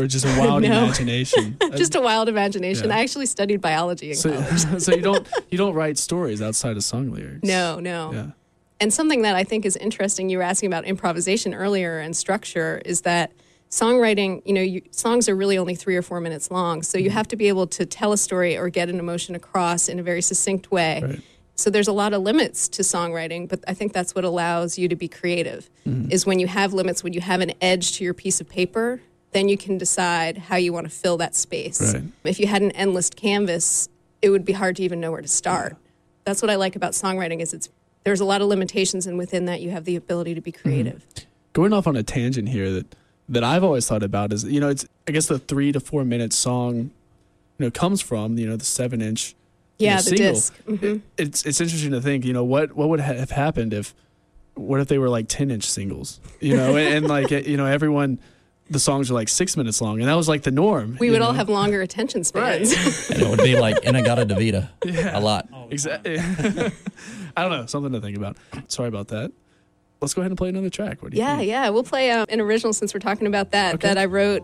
or 0.00 0.06
just 0.06 0.24
a 0.24 0.28
wild 0.38 0.62
No. 0.62 0.84
imagination? 0.84 1.56
Just 1.76 1.94
a 1.94 2.00
wild 2.00 2.28
imagination. 2.28 2.88
Yeah. 2.88 2.96
I 2.96 3.00
actually 3.02 3.26
studied 3.26 3.60
biology 3.60 4.12
in 4.12 4.16
college. 4.22 4.58
so, 4.60 4.78
so 4.78 4.94
you 4.94 5.02
don't 5.02 5.26
you 5.50 5.58
don't 5.58 5.74
write 5.74 5.98
stories 5.98 6.40
outside 6.40 6.76
of 6.76 6.84
song 6.84 7.10
lyrics. 7.10 7.42
No, 7.42 7.78
no. 7.80 8.12
Yeah. 8.12 8.26
And 8.80 8.92
something 8.92 9.22
that 9.22 9.36
I 9.36 9.44
think 9.44 9.64
is 9.64 9.76
interesting, 9.76 10.28
you 10.28 10.38
were 10.38 10.42
asking 10.44 10.66
about 10.68 10.84
improvisation 10.86 11.54
earlier 11.54 11.98
and 12.00 12.16
structure, 12.16 12.80
is 12.84 13.02
that 13.02 13.32
songwriting, 13.72 14.42
you 14.44 14.52
know, 14.52 14.60
you, 14.60 14.82
songs 14.90 15.28
are 15.30 15.34
really 15.34 15.56
only 15.56 15.74
three 15.74 15.96
or 15.96 16.02
four 16.02 16.20
minutes 16.20 16.50
long. 16.50 16.82
So 16.82 16.98
you 16.98 17.06
Mm-hmm. 17.08 17.16
have 17.16 17.28
to 17.28 17.36
be 17.36 17.48
able 17.48 17.66
to 17.68 17.86
tell 17.86 18.12
a 18.12 18.18
story 18.18 18.56
or 18.56 18.68
get 18.68 18.88
an 18.90 18.98
emotion 18.98 19.34
across 19.34 19.88
in 19.88 19.98
a 19.98 20.02
very 20.02 20.20
succinct 20.22 20.70
way. 20.70 21.00
Right. 21.02 21.20
So 21.56 21.70
there's 21.70 21.88
a 21.88 21.92
lot 21.92 22.12
of 22.12 22.22
limits 22.22 22.68
to 22.68 22.82
songwriting, 22.82 23.48
but 23.48 23.60
I 23.66 23.72
think 23.74 23.92
that's 23.94 24.14
what 24.14 24.24
allows 24.24 24.78
you 24.78 24.88
to 24.88 24.96
be 24.96 25.08
creative. 25.08 25.70
Mm-hmm. 25.86 26.10
Is 26.12 26.26
when 26.26 26.38
you 26.38 26.46
have 26.48 26.74
limits, 26.74 27.02
when 27.02 27.12
you 27.14 27.20
have 27.22 27.40
an 27.40 27.52
edge 27.62 27.92
to 27.96 28.04
your 28.04 28.14
piece 28.14 28.40
of 28.42 28.48
paper, 28.48 29.00
then 29.32 29.48
you 29.48 29.56
can 29.56 29.78
decide 29.78 30.36
how 30.36 30.56
you 30.56 30.72
want 30.72 30.84
to 30.84 30.90
fill 30.90 31.16
that 31.16 31.34
space. 31.34 31.94
Right. 31.94 32.04
If 32.24 32.38
you 32.40 32.46
had 32.46 32.60
an 32.60 32.72
endless 32.72 33.08
canvas, 33.08 33.88
it 34.20 34.28
would 34.30 34.44
be 34.44 34.52
hard 34.52 34.76
to 34.76 34.82
even 34.82 35.00
know 35.00 35.10
where 35.10 35.22
to 35.22 35.28
start. 35.28 35.76
That's 36.24 36.42
what 36.42 36.50
I 36.50 36.56
like 36.56 36.76
about 36.76 36.92
songwriting 36.92 37.40
is 37.40 37.54
it's 37.54 37.68
there's 38.04 38.20
a 38.20 38.24
lot 38.26 38.42
of 38.42 38.48
limitations 38.48 39.06
and 39.06 39.16
within 39.16 39.44
that 39.46 39.60
you 39.62 39.70
have 39.70 39.84
the 39.84 39.96
ability 39.96 40.34
to 40.34 40.40
be 40.42 40.52
Mm-hmm. 40.52 40.68
creative. 40.68 41.06
Going 41.54 41.72
off 41.72 41.86
on 41.86 41.96
a 41.96 42.02
tangent 42.02 42.48
here 42.48 42.70
that 42.72 42.94
that 43.32 43.42
I've 43.44 43.64
always 43.64 43.86
thought 43.88 44.02
about 44.02 44.32
is 44.32 44.44
you 44.44 44.60
know 44.60 44.68
it's 44.68 44.86
I 45.08 45.12
guess 45.12 45.26
the 45.26 45.38
three 45.38 45.72
to 45.72 45.80
four 45.80 46.04
minute 46.04 46.32
song 46.32 46.74
you 47.58 47.66
know 47.66 47.70
comes 47.70 48.00
from 48.00 48.38
you 48.38 48.46
know 48.46 48.56
the 48.56 48.64
seven 48.64 49.00
inch 49.02 49.34
you 49.78 49.86
Yeah, 49.86 49.96
know, 49.96 50.02
the 50.02 50.02
single. 50.16 50.32
disc. 50.34 50.54
hmm 50.64 50.96
It's 51.18 51.44
it's 51.44 51.60
interesting 51.60 51.92
to 51.92 52.00
think 52.00 52.24
you 52.24 52.32
know 52.32 52.44
what 52.44 52.76
what 52.76 52.88
would 52.88 53.00
ha- 53.00 53.14
have 53.14 53.30
happened 53.32 53.72
if 53.74 53.94
what 54.54 54.80
if 54.80 54.88
they 54.88 54.98
were 54.98 55.08
like 55.08 55.26
ten 55.28 55.50
inch 55.50 55.64
singles 55.64 56.20
you 56.40 56.56
know 56.56 56.76
and, 56.76 56.94
and 56.94 57.08
like 57.08 57.30
you 57.30 57.56
know 57.56 57.66
everyone 57.66 58.18
the 58.70 58.78
songs 58.78 59.10
are 59.10 59.14
like 59.14 59.28
six 59.28 59.56
minutes 59.56 59.80
long 59.82 59.98
and 60.00 60.08
that 60.08 60.14
was 60.14 60.28
like 60.28 60.42
the 60.44 60.50
norm. 60.50 60.96
We 60.98 61.06
you 61.08 61.12
would 61.12 61.20
all 61.20 61.32
have 61.34 61.48
longer 61.50 61.82
attention 61.82 62.24
spans. 62.24 62.72
and 63.10 63.20
it 63.22 63.28
would 63.28 63.40
be 63.42 63.54
like 63.58 63.82
In-A-Gadda-Da-Vida 63.84 64.70
a 65.12 65.20
lot. 65.20 65.46
Exactly. 65.70 66.16
I 67.36 67.42
don't 67.42 67.50
know. 67.50 67.66
Something 67.66 67.92
to 67.92 68.00
think 68.00 68.16
about. 68.16 68.36
Sorry 68.68 68.88
about 68.88 69.08
that. 69.08 69.30
Let's 70.02 70.14
go 70.14 70.20
ahead 70.22 70.32
and 70.32 70.36
play 70.38 70.48
another 70.48 70.68
track. 70.68 71.00
What 71.00 71.12
do 71.12 71.16
you 71.16 71.22
Yeah, 71.22 71.36
think? 71.36 71.48
yeah. 71.48 71.68
We'll 71.70 71.84
play 71.84 72.10
uh, 72.10 72.26
an 72.28 72.40
original 72.40 72.72
since 72.72 72.92
we're 72.92 72.98
talking 73.00 73.28
about 73.28 73.52
that. 73.52 73.76
Okay. 73.76 73.86
That 73.86 73.98
I 73.98 74.06
wrote. 74.06 74.42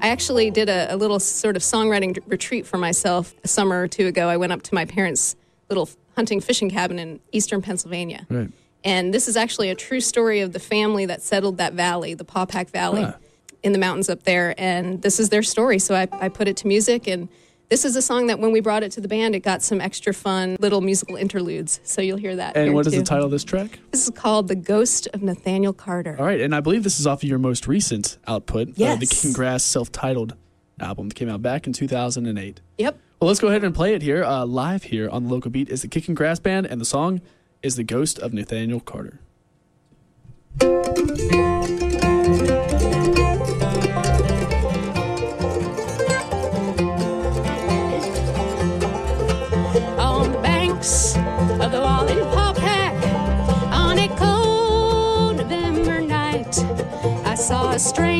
I 0.00 0.08
actually 0.08 0.50
did 0.52 0.68
a, 0.68 0.94
a 0.94 0.96
little 0.96 1.18
sort 1.18 1.56
of 1.56 1.62
songwriting 1.62 2.14
d- 2.14 2.20
retreat 2.28 2.64
for 2.64 2.78
myself 2.78 3.34
a 3.42 3.48
summer 3.48 3.82
or 3.82 3.88
two 3.88 4.06
ago. 4.06 4.28
I 4.28 4.36
went 4.36 4.52
up 4.52 4.62
to 4.62 4.74
my 4.74 4.84
parents' 4.84 5.34
little 5.68 5.90
hunting 6.14 6.40
fishing 6.40 6.70
cabin 6.70 6.98
in 7.00 7.18
eastern 7.32 7.60
Pennsylvania. 7.60 8.24
Right. 8.30 8.50
And 8.84 9.12
this 9.12 9.26
is 9.26 9.36
actually 9.36 9.68
a 9.70 9.74
true 9.74 10.00
story 10.00 10.40
of 10.40 10.52
the 10.52 10.60
family 10.60 11.06
that 11.06 11.22
settled 11.22 11.58
that 11.58 11.74
valley, 11.74 12.14
the 12.14 12.24
Paupack 12.24 12.70
Valley, 12.70 13.02
Ah. 13.04 13.16
in 13.64 13.72
the 13.72 13.78
mountains 13.78 14.08
up 14.08 14.22
there. 14.22 14.54
And 14.58 15.02
this 15.02 15.18
is 15.18 15.28
their 15.30 15.42
story. 15.42 15.80
So 15.80 15.94
I, 15.96 16.06
I 16.12 16.28
put 16.28 16.46
it 16.46 16.56
to 16.58 16.68
music, 16.68 17.06
and 17.08 17.28
This 17.70 17.84
is 17.84 17.94
a 17.94 18.02
song 18.02 18.26
that 18.26 18.40
when 18.40 18.50
we 18.50 18.58
brought 18.58 18.82
it 18.82 18.90
to 18.92 19.00
the 19.00 19.06
band, 19.06 19.36
it 19.36 19.40
got 19.44 19.62
some 19.62 19.80
extra 19.80 20.12
fun 20.12 20.56
little 20.58 20.80
musical 20.80 21.14
interludes. 21.14 21.78
So 21.84 22.02
you'll 22.02 22.18
hear 22.18 22.34
that. 22.34 22.56
And 22.56 22.74
what 22.74 22.84
is 22.84 22.92
too. 22.92 22.98
the 22.98 23.04
title 23.04 23.26
of 23.26 23.30
this 23.30 23.44
track? 23.44 23.78
This 23.92 24.02
is 24.08 24.10
called 24.10 24.48
"The 24.48 24.56
Ghost 24.56 25.06
of 25.14 25.22
Nathaniel 25.22 25.72
Carter." 25.72 26.16
All 26.18 26.26
right, 26.26 26.40
and 26.40 26.52
I 26.52 26.58
believe 26.58 26.82
this 26.82 26.98
is 26.98 27.06
off 27.06 27.22
of 27.22 27.28
your 27.28 27.38
most 27.38 27.68
recent 27.68 28.18
output, 28.26 28.70
uh, 28.70 28.72
the 28.72 28.80
Yes. 28.80 29.08
Kicking 29.08 29.32
Grass 29.32 29.62
self-titled 29.62 30.34
album 30.80 31.10
that 31.10 31.14
came 31.14 31.28
out 31.28 31.42
back 31.42 31.68
in 31.68 31.72
2008. 31.72 32.60
Yep. 32.78 32.98
Well, 33.20 33.28
let's 33.28 33.38
go 33.38 33.46
ahead 33.48 33.62
and 33.62 33.72
play 33.72 33.94
it 33.94 34.02
here 34.02 34.24
uh, 34.24 34.44
live 34.46 34.82
here 34.84 35.08
on 35.08 35.24
the 35.24 35.30
local 35.30 35.52
beat. 35.52 35.68
Is 35.68 35.82
the 35.82 35.88
Kicking 35.88 36.16
Grass 36.16 36.40
Band, 36.40 36.66
and 36.66 36.80
the 36.80 36.84
song 36.84 37.20
is 37.62 37.76
"The 37.76 37.84
Ghost 37.84 38.18
of 38.18 38.32
Nathaniel 38.32 38.80
Carter." 38.80 39.20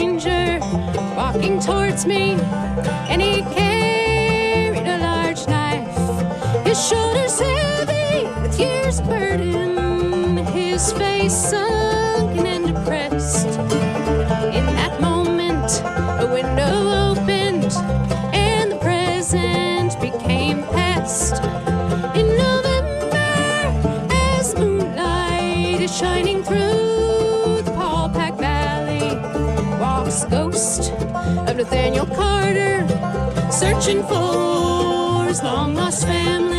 Stranger 0.01 0.59
walking 1.15 1.61
towards 1.61 2.07
me, 2.07 2.33
and 3.11 3.21
he 3.21 3.43
carried 3.55 4.87
a 4.87 4.99
large 4.99 5.47
knife. 5.47 5.95
His 6.65 6.79
shoulders 6.89 7.39
heavy 7.39 8.25
with 8.41 8.59
years 8.59 9.03
burden, 9.03 10.39
his 10.39 10.91
face 10.93 11.51
sunken 11.51 12.47
and 12.47 12.67
depressed. 12.69 13.49
In 14.57 14.65
that 14.79 14.99
moment, 15.03 15.71
a 16.19 16.27
window 16.33 17.11
opened 17.11 17.71
and 18.33 18.73
the 18.73 18.79
present 18.79 20.01
became 20.01 20.63
past. 20.69 21.43
In 22.17 22.27
November, 22.39 23.35
as 24.39 24.55
moonlight 24.55 25.83
is 25.83 25.95
shining 25.95 26.43
through 26.43 26.70
Nathaniel 31.61 32.07
Carter, 32.07 32.89
searching 33.51 34.03
for 34.05 35.27
his 35.27 35.43
long 35.43 35.75
lost 35.75 36.07
family. 36.07 36.50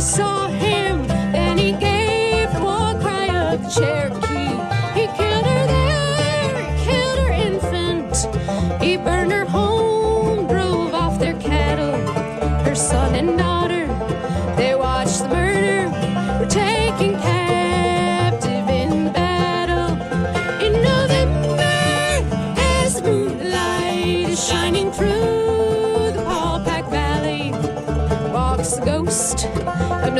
Saw 0.00 0.47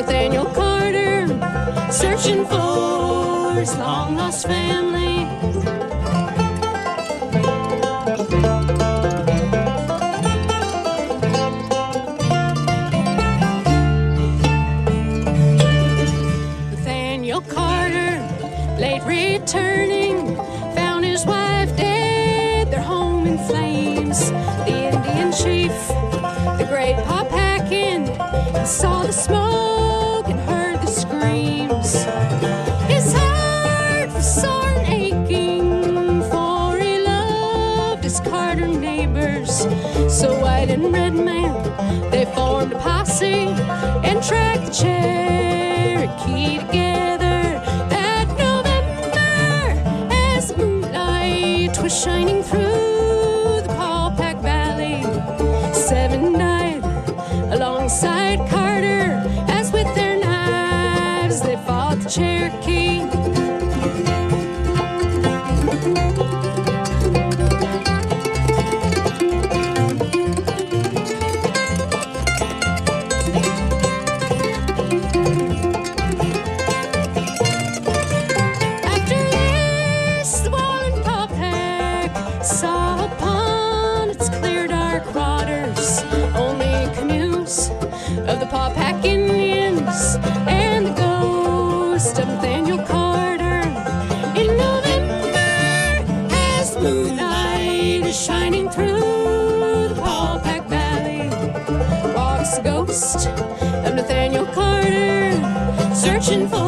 Nathaniel 0.08 0.46
Carter, 0.46 1.26
searching 1.92 2.46
for 2.46 3.52
his 3.60 3.76
long 3.76 4.16
lost 4.16 4.46
family. 4.46 5.26
Nathaniel 16.70 17.42
Carter, 17.42 18.26
late 18.80 19.02
returning, 19.04 20.36
found 20.74 21.04
his 21.04 21.26
wife 21.26 21.76
dead, 21.76 22.70
their 22.70 22.80
home 22.80 23.26
in 23.26 23.36
flames. 23.46 24.30
The 24.64 24.88
Indian 24.90 25.32
chief, 25.32 25.88
the 26.56 26.66
great 26.66 26.96
Pophakin, 27.04 28.06
saw 28.66 29.02
the 29.02 29.12
smoke 29.12 29.77
a 42.72 42.78
posse 42.78 43.48
and 44.04 44.22
tracked 44.22 44.66
the 44.66 44.72
Cherokee 44.72 46.58
together. 46.58 46.87
Searching 106.28 106.46
for 106.46 106.67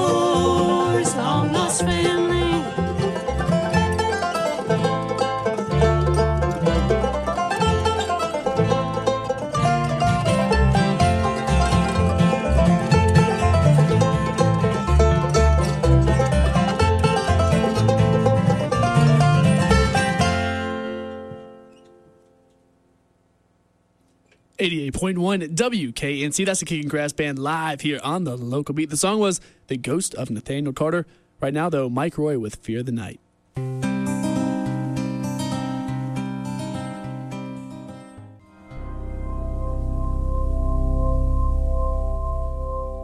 88.1 25.31 25.55
WKNC. 25.55 26.45
That's 26.45 26.61
the 26.61 26.67
Kicking 26.67 26.89
Grass 26.89 27.13
Band 27.13 27.39
live 27.39 27.83
here 27.83 28.01
on 28.03 28.25
the 28.25 28.37
local 28.37 28.75
beat. 28.75 28.91
The 28.91 28.97
song 28.97 29.21
was 29.21 29.41
The 29.69 29.77
Ghost 29.77 30.15
of 30.15 30.31
Nathaniel 30.31 30.73
Carter. 30.73 31.07
Right 31.41 31.55
now, 31.55 31.69
though, 31.71 31.89
Mike 31.89 32.19
Roy 32.19 32.39
with 32.39 32.57
Fear 32.57 32.83
the 32.83 32.93
Night. 32.93 33.21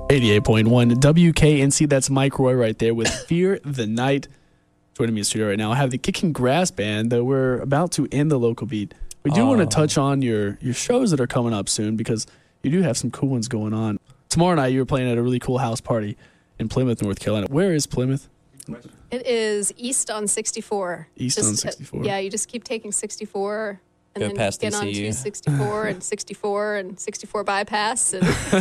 Eighty-eight 0.08 0.44
point 0.44 0.68
one 0.68 0.90
WKNC. 0.90 1.88
That's 1.88 2.08
Mike 2.08 2.38
Roy 2.38 2.54
right 2.54 2.78
there 2.78 2.94
with 2.94 3.08
"Fear 3.28 3.60
the 3.64 3.86
Night." 3.86 4.28
Joining 4.94 5.14
me 5.14 5.20
in 5.20 5.24
studio 5.24 5.48
right 5.48 5.58
now, 5.58 5.72
I 5.72 5.76
have 5.76 5.90
the 5.90 5.98
Kicking 5.98 6.32
Grass 6.32 6.70
Band. 6.70 7.10
That 7.10 7.24
we're 7.24 7.58
about 7.58 7.90
to 7.92 8.08
end 8.12 8.30
the 8.30 8.38
local 8.38 8.66
beat, 8.66 8.94
we 9.26 9.32
do 9.32 9.44
want 9.46 9.58
to 9.58 9.66
Oh. 9.66 9.80
touch 9.80 9.98
on 9.98 10.22
your 10.22 10.56
your 10.60 10.72
shows 10.74 11.10
that 11.10 11.20
are 11.20 11.26
coming 11.26 11.52
up 11.52 11.68
soon 11.68 11.96
because 11.96 12.26
you 12.62 12.70
do 12.70 12.82
have 12.82 12.96
some 12.96 13.10
cool 13.10 13.28
ones 13.28 13.48
going 13.48 13.74
on. 13.74 13.98
Tomorrow 14.28 14.54
night, 14.54 14.68
you 14.68 14.78
were 14.78 14.86
playing 14.86 15.10
at 15.10 15.18
a 15.18 15.22
really 15.22 15.38
cool 15.40 15.58
house 15.58 15.80
party 15.80 16.16
in 16.58 16.68
Plymouth, 16.68 17.02
North 17.02 17.18
Carolina. 17.18 17.46
Where 17.50 17.72
is 17.74 17.86
Plymouth? 17.86 18.28
It 19.10 19.26
is 19.26 19.72
east 19.76 20.10
on 20.10 20.26
64. 20.28 21.08
East 21.16 21.38
on 21.38 21.44
uh, 21.44 21.48
64. 21.54 22.04
yeah, 22.04 22.18
you 22.18 22.30
just 22.30 22.48
keep 22.48 22.64
taking 22.64 22.90
64 22.92 23.80
and 24.14 24.22
Go 24.22 24.28
then 24.28 24.36
past 24.36 24.60
get 24.60 24.74
on 24.74 24.84
to 24.86 25.12
64 25.12 25.84
and 25.88 26.02
64 26.02 26.76
and 26.76 26.98
64 27.00 27.44
bypass, 27.44 28.12
and 28.14 28.24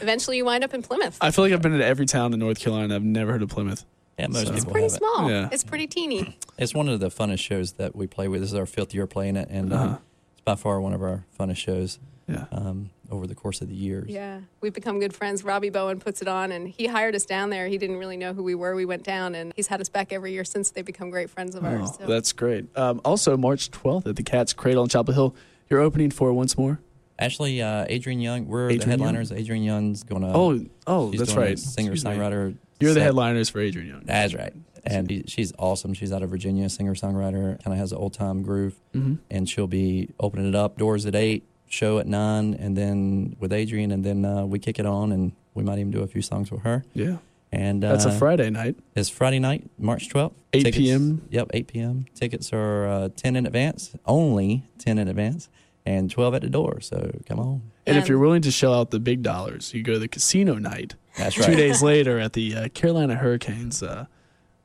eventually 0.00 0.36
you 0.38 0.44
wind 0.44 0.64
up 0.64 0.74
in 0.74 0.82
Plymouth. 0.82 1.18
I 1.20 1.30
feel 1.30 1.44
like 1.44 1.52
I've 1.52 1.62
been 1.62 1.76
to 1.78 1.84
every 1.84 2.06
town 2.06 2.32
in 2.32 2.38
North 2.40 2.58
Carolina. 2.60 2.94
I've 2.94 3.02
never 3.02 3.32
heard 3.32 3.42
of 3.42 3.48
Plymouth. 3.50 3.84
Yeah, 4.18 4.26
most 4.28 4.38
So- 4.38 4.40
people 4.44 4.56
It's 4.56 4.64
pretty 4.64 4.80
have 4.86 4.92
it. 4.92 4.96
small. 4.96 5.30
Yeah. 5.30 5.48
It's 5.52 5.64
pretty 5.64 5.86
teeny. 5.86 6.36
It's 6.58 6.74
one 6.74 6.88
of 6.88 6.98
the 6.98 7.08
funnest 7.08 7.38
shows 7.38 7.72
that 7.74 7.94
we 7.94 8.08
play 8.08 8.26
with. 8.26 8.40
This 8.40 8.50
is 8.50 8.56
our 8.56 8.66
fifth 8.66 8.92
year 8.92 9.06
playing 9.06 9.36
it, 9.36 9.48
and 9.48 9.72
Uh-huh. 9.72 9.84
um, 9.84 9.98
it's 10.32 10.40
by 10.44 10.56
far 10.56 10.80
one 10.80 10.92
of 10.92 11.00
our 11.02 11.24
funnest 11.38 11.58
shows 11.58 12.00
Yeah. 12.26 12.46
um, 12.50 12.90
over 13.12 13.28
the 13.28 13.36
course 13.36 13.60
of 13.62 13.68
the 13.68 13.76
years. 13.76 14.10
Yeah, 14.10 14.40
we've 14.60 14.72
become 14.74 14.98
good 14.98 15.14
friends. 15.14 15.44
Robbie 15.44 15.70
Bowen 15.70 16.00
puts 16.00 16.20
it 16.20 16.26
on, 16.26 16.50
and 16.50 16.66
he 16.68 16.86
hired 16.88 17.14
us 17.14 17.24
down 17.24 17.50
there. 17.50 17.68
He 17.68 17.78
didn't 17.78 17.96
really 17.98 18.16
know 18.16 18.32
who 18.34 18.42
we 18.42 18.56
were. 18.56 18.74
We 18.74 18.84
went 18.86 19.04
down, 19.04 19.36
and 19.36 19.52
he's 19.54 19.68
had 19.68 19.80
us 19.80 19.88
back 19.88 20.12
every 20.12 20.32
year 20.32 20.44
since. 20.44 20.70
They've 20.72 20.84
become 20.84 21.10
great 21.10 21.30
friends 21.30 21.54
of 21.54 21.64
ours. 21.64 21.90
Oh, 21.94 21.96
So. 22.00 22.06
that's 22.08 22.32
great. 22.32 22.76
Um, 22.76 23.00
also, 23.04 23.36
March 23.36 23.70
12th 23.70 24.08
at 24.08 24.16
the 24.16 24.24
Cat's 24.24 24.52
Cradle 24.52 24.82
in 24.82 24.88
Chapel 24.88 25.14
Hill. 25.14 25.34
You're 25.70 25.80
opening 25.80 26.10
for 26.10 26.32
once 26.32 26.58
more. 26.58 26.80
Actually, 27.18 27.60
uh, 27.62 27.84
Adrienne 27.90 28.20
Young, 28.20 28.46
we're 28.46 28.66
Adrienne 28.66 28.78
the 28.80 28.86
headliners. 28.86 29.32
Adrienne 29.32 29.64
Young's 29.64 30.02
going 30.04 30.22
to. 30.22 30.28
oh, 30.28 30.64
oh, 30.86 31.10
she's 31.10 31.20
that's 31.20 31.34
right. 31.34 31.58
Singer 31.58 31.92
songwriter. 31.92 32.56
You're 32.80 32.94
the 32.94 33.00
headliners 33.02 33.48
for 33.48 33.60
Adrienne 33.60 33.88
Young. 33.88 34.02
That's 34.04 34.34
right. 34.34 34.52
And 34.84 35.10
he, 35.10 35.24
she's 35.26 35.52
awesome. 35.58 35.92
She's 35.94 36.12
out 36.12 36.22
of 36.22 36.30
Virginia, 36.30 36.68
singer 36.68 36.94
songwriter, 36.94 37.62
kind 37.62 37.72
of 37.74 37.78
has 37.78 37.90
an 37.92 37.98
old 37.98 38.14
time 38.14 38.42
groove. 38.42 38.76
hmm 38.92 39.16
And 39.30 39.48
she'll 39.48 39.66
be 39.66 40.10
opening 40.20 40.48
it 40.48 40.54
up. 40.54 40.78
Doors 40.78 41.04
at 41.04 41.14
eight, 41.16 41.44
show 41.66 41.98
at 41.98 42.06
nine, 42.06 42.54
and 42.54 42.76
then 42.76 43.36
with 43.40 43.52
Adrienne, 43.52 43.90
and 43.90 44.04
then 44.04 44.24
uh, 44.24 44.46
we 44.46 44.58
kick 44.60 44.78
it 44.78 44.86
on, 44.86 45.10
and 45.12 45.32
we 45.54 45.64
might 45.64 45.78
even 45.80 45.90
do 45.90 46.02
a 46.02 46.06
few 46.06 46.22
songs 46.22 46.50
with 46.52 46.62
her. 46.62 46.84
Yeah. 46.94 47.16
And 47.50 47.84
uh, 47.84 47.92
That's 47.92 48.04
a 48.04 48.12
Friday 48.12 48.48
night. 48.50 48.76
It's 48.94 49.08
Friday 49.08 49.40
night, 49.40 49.68
March 49.78 50.08
12th. 50.10 50.34
8 50.52 50.58
Tickets- 50.62 50.76
p.m. 50.78 51.22
Yep, 51.30 51.50
8 51.52 51.66
p.m. 51.66 52.06
Tickets 52.14 52.52
are 52.52 52.86
uh, 52.86 53.08
10 53.16 53.36
in 53.36 53.46
advance, 53.46 53.94
only 54.06 54.64
10 54.78 54.98
in 54.98 55.08
advance, 55.08 55.48
and 55.88 56.10
12 56.10 56.34
at 56.34 56.42
the 56.42 56.50
door. 56.50 56.80
So 56.80 57.10
come 57.26 57.40
on. 57.40 57.62
And 57.86 57.96
if 57.96 58.08
you're 58.08 58.18
willing 58.18 58.42
to 58.42 58.50
shell 58.50 58.74
out 58.74 58.90
the 58.90 59.00
big 59.00 59.22
dollars, 59.22 59.72
you 59.72 59.82
go 59.82 59.94
to 59.94 59.98
the 59.98 60.08
casino 60.08 60.54
night 60.54 60.94
That's 61.16 61.38
right. 61.38 61.46
two 61.46 61.56
days 61.56 61.82
later 61.82 62.18
at 62.18 62.34
the 62.34 62.54
uh, 62.54 62.68
Carolina 62.68 63.14
Hurricanes. 63.14 63.82
Uh, 63.82 64.06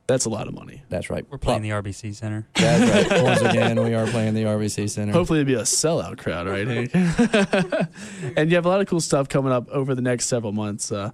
that's 0.06 0.26
a 0.26 0.28
lot 0.28 0.48
of 0.48 0.54
money. 0.54 0.82
That's 0.90 1.08
right. 1.08 1.24
We're 1.30 1.38
playing 1.38 1.62
the 1.62 1.70
RBC 1.70 2.14
Center. 2.14 2.46
That's 2.56 3.10
right. 3.10 3.22
Once 3.22 3.40
again, 3.40 3.82
we 3.82 3.94
are 3.94 4.06
playing 4.06 4.34
the 4.34 4.42
RBC 4.42 4.90
Center. 4.90 5.12
Hopefully, 5.12 5.40
it'll 5.40 5.48
be 5.48 5.54
a 5.54 5.62
sellout 5.62 6.18
crowd, 6.18 6.46
right, 6.46 6.68
Hank? 6.68 6.90
and 8.36 8.50
you 8.50 8.56
have 8.56 8.66
a 8.66 8.68
lot 8.68 8.82
of 8.82 8.86
cool 8.86 9.00
stuff 9.00 9.30
coming 9.30 9.50
up 9.50 9.70
over 9.70 9.94
the 9.94 10.02
next 10.02 10.26
several 10.26 10.52
months. 10.52 10.92
Uh, 10.92 11.10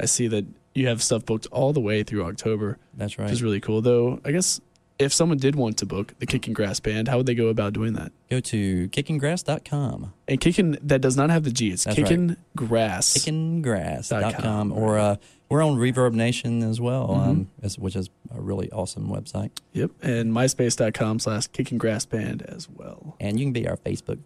I 0.00 0.06
see 0.06 0.26
that 0.28 0.46
you 0.74 0.86
have 0.86 1.02
stuff 1.02 1.26
booked 1.26 1.48
all 1.52 1.74
the 1.74 1.80
way 1.80 2.02
through 2.02 2.24
October, 2.24 2.78
That's 2.94 3.18
right. 3.18 3.26
which 3.26 3.34
is 3.34 3.42
really 3.42 3.60
cool. 3.60 3.82
Though, 3.82 4.20
I 4.24 4.32
guess 4.32 4.58
if 5.00 5.12
someone 5.12 5.38
did 5.38 5.56
want 5.56 5.78
to 5.78 5.86
book 5.86 6.14
the 6.18 6.26
Kicking 6.26 6.52
Grass 6.52 6.78
Band, 6.80 7.08
how 7.08 7.16
would 7.16 7.26
they 7.26 7.34
go 7.34 7.48
about 7.48 7.72
doing 7.72 7.94
that? 7.94 8.12
Go 8.30 8.38
to 8.40 8.88
kickinggrass.com. 8.90 10.12
And 10.28 10.40
kicking 10.40 10.76
that 10.82 11.00
does 11.00 11.16
not 11.16 11.30
have 11.30 11.44
the 11.44 11.50
G. 11.50 11.70
It's 11.70 11.84
That's 11.84 11.98
right. 11.98 12.06
kicking 12.06 12.36
grass. 12.56 13.14
Kickinggrass.com. 13.14 14.72
Or 14.72 14.98
uh, 14.98 15.16
we're 15.48 15.62
on 15.64 15.76
Reverb 15.78 16.12
Nation 16.14 16.62
as 16.62 16.80
well, 16.80 17.08
Mm-hmm. 17.08 17.30
um, 17.30 17.50
as- 17.62 17.78
which 17.78 17.96
is 17.96 18.08
a 18.34 18.40
really 18.40 18.70
awesome 18.70 19.08
website. 19.08 19.50
Yep. 19.72 19.90
And 20.02 20.32
myspace.com 20.32 21.18
slash 21.18 21.46
kicking 21.48 21.78
grass 21.78 22.04
band 22.06 22.42
as 22.42 22.68
well. 22.68 23.16
And 23.20 23.38
you 23.40 23.46
can 23.46 23.52
be 23.52 23.66
our 23.68 23.76
Facebook 23.76 24.18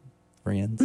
friends. 0.43 0.83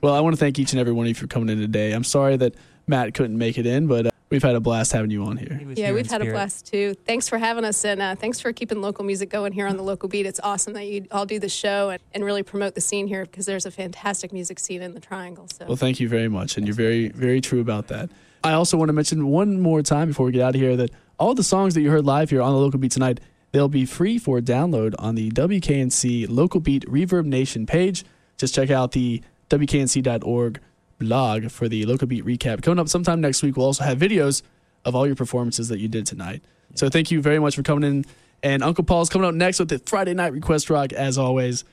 Well, 0.00 0.14
I 0.14 0.20
want 0.20 0.34
to 0.34 0.40
thank 0.40 0.58
each 0.58 0.72
and 0.72 0.80
every 0.80 0.92
one 0.92 1.06
of 1.06 1.08
you 1.08 1.14
for 1.14 1.26
coming 1.26 1.48
in 1.48 1.58
today. 1.60 1.92
I'm 1.92 2.02
sorry 2.04 2.36
that 2.38 2.54
Matt 2.86 3.14
couldn't 3.14 3.38
make 3.38 3.56
it 3.58 3.66
in, 3.66 3.86
but 3.86 4.06
uh, 4.06 4.10
we've 4.32 4.42
had 4.42 4.56
a 4.56 4.60
blast 4.60 4.92
having 4.92 5.10
you 5.10 5.24
on 5.24 5.36
here. 5.36 5.54
He 5.54 5.74
Yeah, 5.74 5.86
here 5.86 5.94
we've 5.94 6.06
in 6.06 6.10
had 6.10 6.22
a 6.22 6.30
blast 6.30 6.66
too. 6.66 6.94
Thanks 6.94 7.28
for 7.28 7.38
having 7.38 7.64
us, 7.64 7.84
and 7.84 8.02
uh, 8.02 8.16
thanks 8.16 8.40
for 8.40 8.52
keeping 8.52 8.80
local 8.80 9.04
music 9.04 9.28
going 9.28 9.52
here 9.52 9.66
on 9.66 9.76
the 9.76 9.82
local 9.82 10.08
beat. 10.08 10.26
It's 10.26 10.40
awesome 10.42 10.72
that 10.72 10.86
you 10.86 11.06
all 11.12 11.26
do 11.26 11.38
the 11.38 11.48
show 11.48 11.90
and, 11.90 12.02
and 12.12 12.24
really 12.24 12.42
promote 12.42 12.74
the 12.74 12.80
scene 12.80 13.06
here 13.06 13.24
because 13.24 13.46
there's 13.46 13.66
a 13.66 13.70
fantastic 13.70 14.32
music 14.32 14.58
scene 14.58 14.82
in 14.82 14.94
the 14.94 15.00
Triangle. 15.00 15.46
So 15.48 15.66
Well, 15.66 15.76
thank 15.76 16.00
you 16.00 16.08
very 16.08 16.28
much, 16.28 16.56
and 16.56 16.66
you're 16.66 16.74
very, 16.74 17.08
very 17.08 17.40
true 17.40 17.60
about 17.60 17.88
that. 17.88 18.10
I 18.42 18.54
also 18.54 18.76
want 18.76 18.88
to 18.88 18.92
mention 18.92 19.28
one 19.28 19.60
more 19.60 19.82
time 19.82 20.08
before 20.08 20.26
we 20.26 20.32
get 20.32 20.42
out 20.42 20.54
of 20.54 20.60
here 20.60 20.76
that 20.76 20.90
all 21.18 21.34
the 21.34 21.44
songs 21.44 21.74
that 21.74 21.82
you 21.82 21.90
heard 21.90 22.04
live 22.04 22.30
here 22.30 22.42
on 22.42 22.52
the 22.52 22.58
Local 22.58 22.80
Beat 22.80 22.90
tonight, 22.90 23.20
they'll 23.52 23.68
be 23.68 23.86
free 23.86 24.18
for 24.18 24.40
download 24.40 24.94
on 24.98 25.14
the 25.14 25.30
WKNC 25.30 26.26
Local 26.28 26.58
Beat 26.58 26.84
Reverb 26.86 27.26
Nation 27.26 27.66
page. 27.66 28.04
Just 28.38 28.54
check 28.54 28.70
out 28.70 28.92
the 28.92 29.22
WKNC.org 29.50 30.60
blog 31.02 31.50
for 31.50 31.68
the 31.68 31.84
Local 31.86 32.06
Beat 32.06 32.24
recap. 32.24 32.62
Coming 32.62 32.78
up 32.78 32.88
sometime 32.88 33.20
next 33.20 33.42
week, 33.42 33.56
we'll 33.56 33.66
also 33.66 33.84
have 33.84 33.98
videos 33.98 34.42
of 34.84 34.94
all 34.94 35.06
your 35.06 35.16
performances 35.16 35.68
that 35.68 35.78
you 35.78 35.88
did 35.88 36.06
tonight. 36.06 36.42
So 36.74 36.88
thank 36.88 37.10
you 37.10 37.20
very 37.20 37.38
much 37.38 37.54
for 37.54 37.62
coming 37.62 37.88
in. 37.88 38.04
And 38.42 38.62
Uncle 38.62 38.84
Paul's 38.84 39.08
coming 39.08 39.28
up 39.28 39.34
next 39.34 39.58
with 39.58 39.68
the 39.68 39.78
Friday 39.78 40.14
Night 40.14 40.32
Request 40.32 40.70
Rock, 40.70 40.92
as 40.92 41.18
always. 41.18 41.64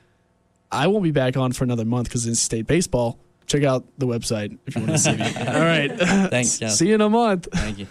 I 0.71 0.87
won't 0.87 1.03
be 1.03 1.11
back 1.11 1.35
on 1.35 1.51
for 1.51 1.63
another 1.63 1.85
month 1.85 2.09
because 2.09 2.27
NC 2.27 2.35
State 2.35 2.67
baseball. 2.67 3.17
Check 3.47 3.63
out 3.63 3.85
the 3.97 4.05
website 4.05 4.55
if 4.67 4.75
you 4.75 4.81
want 4.81 4.93
to 4.93 4.99
see 4.99 5.15
me. 5.15 5.23
All 5.47 5.65
right. 5.65 5.91
Thanks, 6.29 6.59
Jeff. 6.59 6.71
See 6.71 6.89
you 6.89 6.95
in 6.95 7.01
a 7.01 7.09
month. 7.09 7.47
Thank 7.51 7.79
you. 7.79 7.87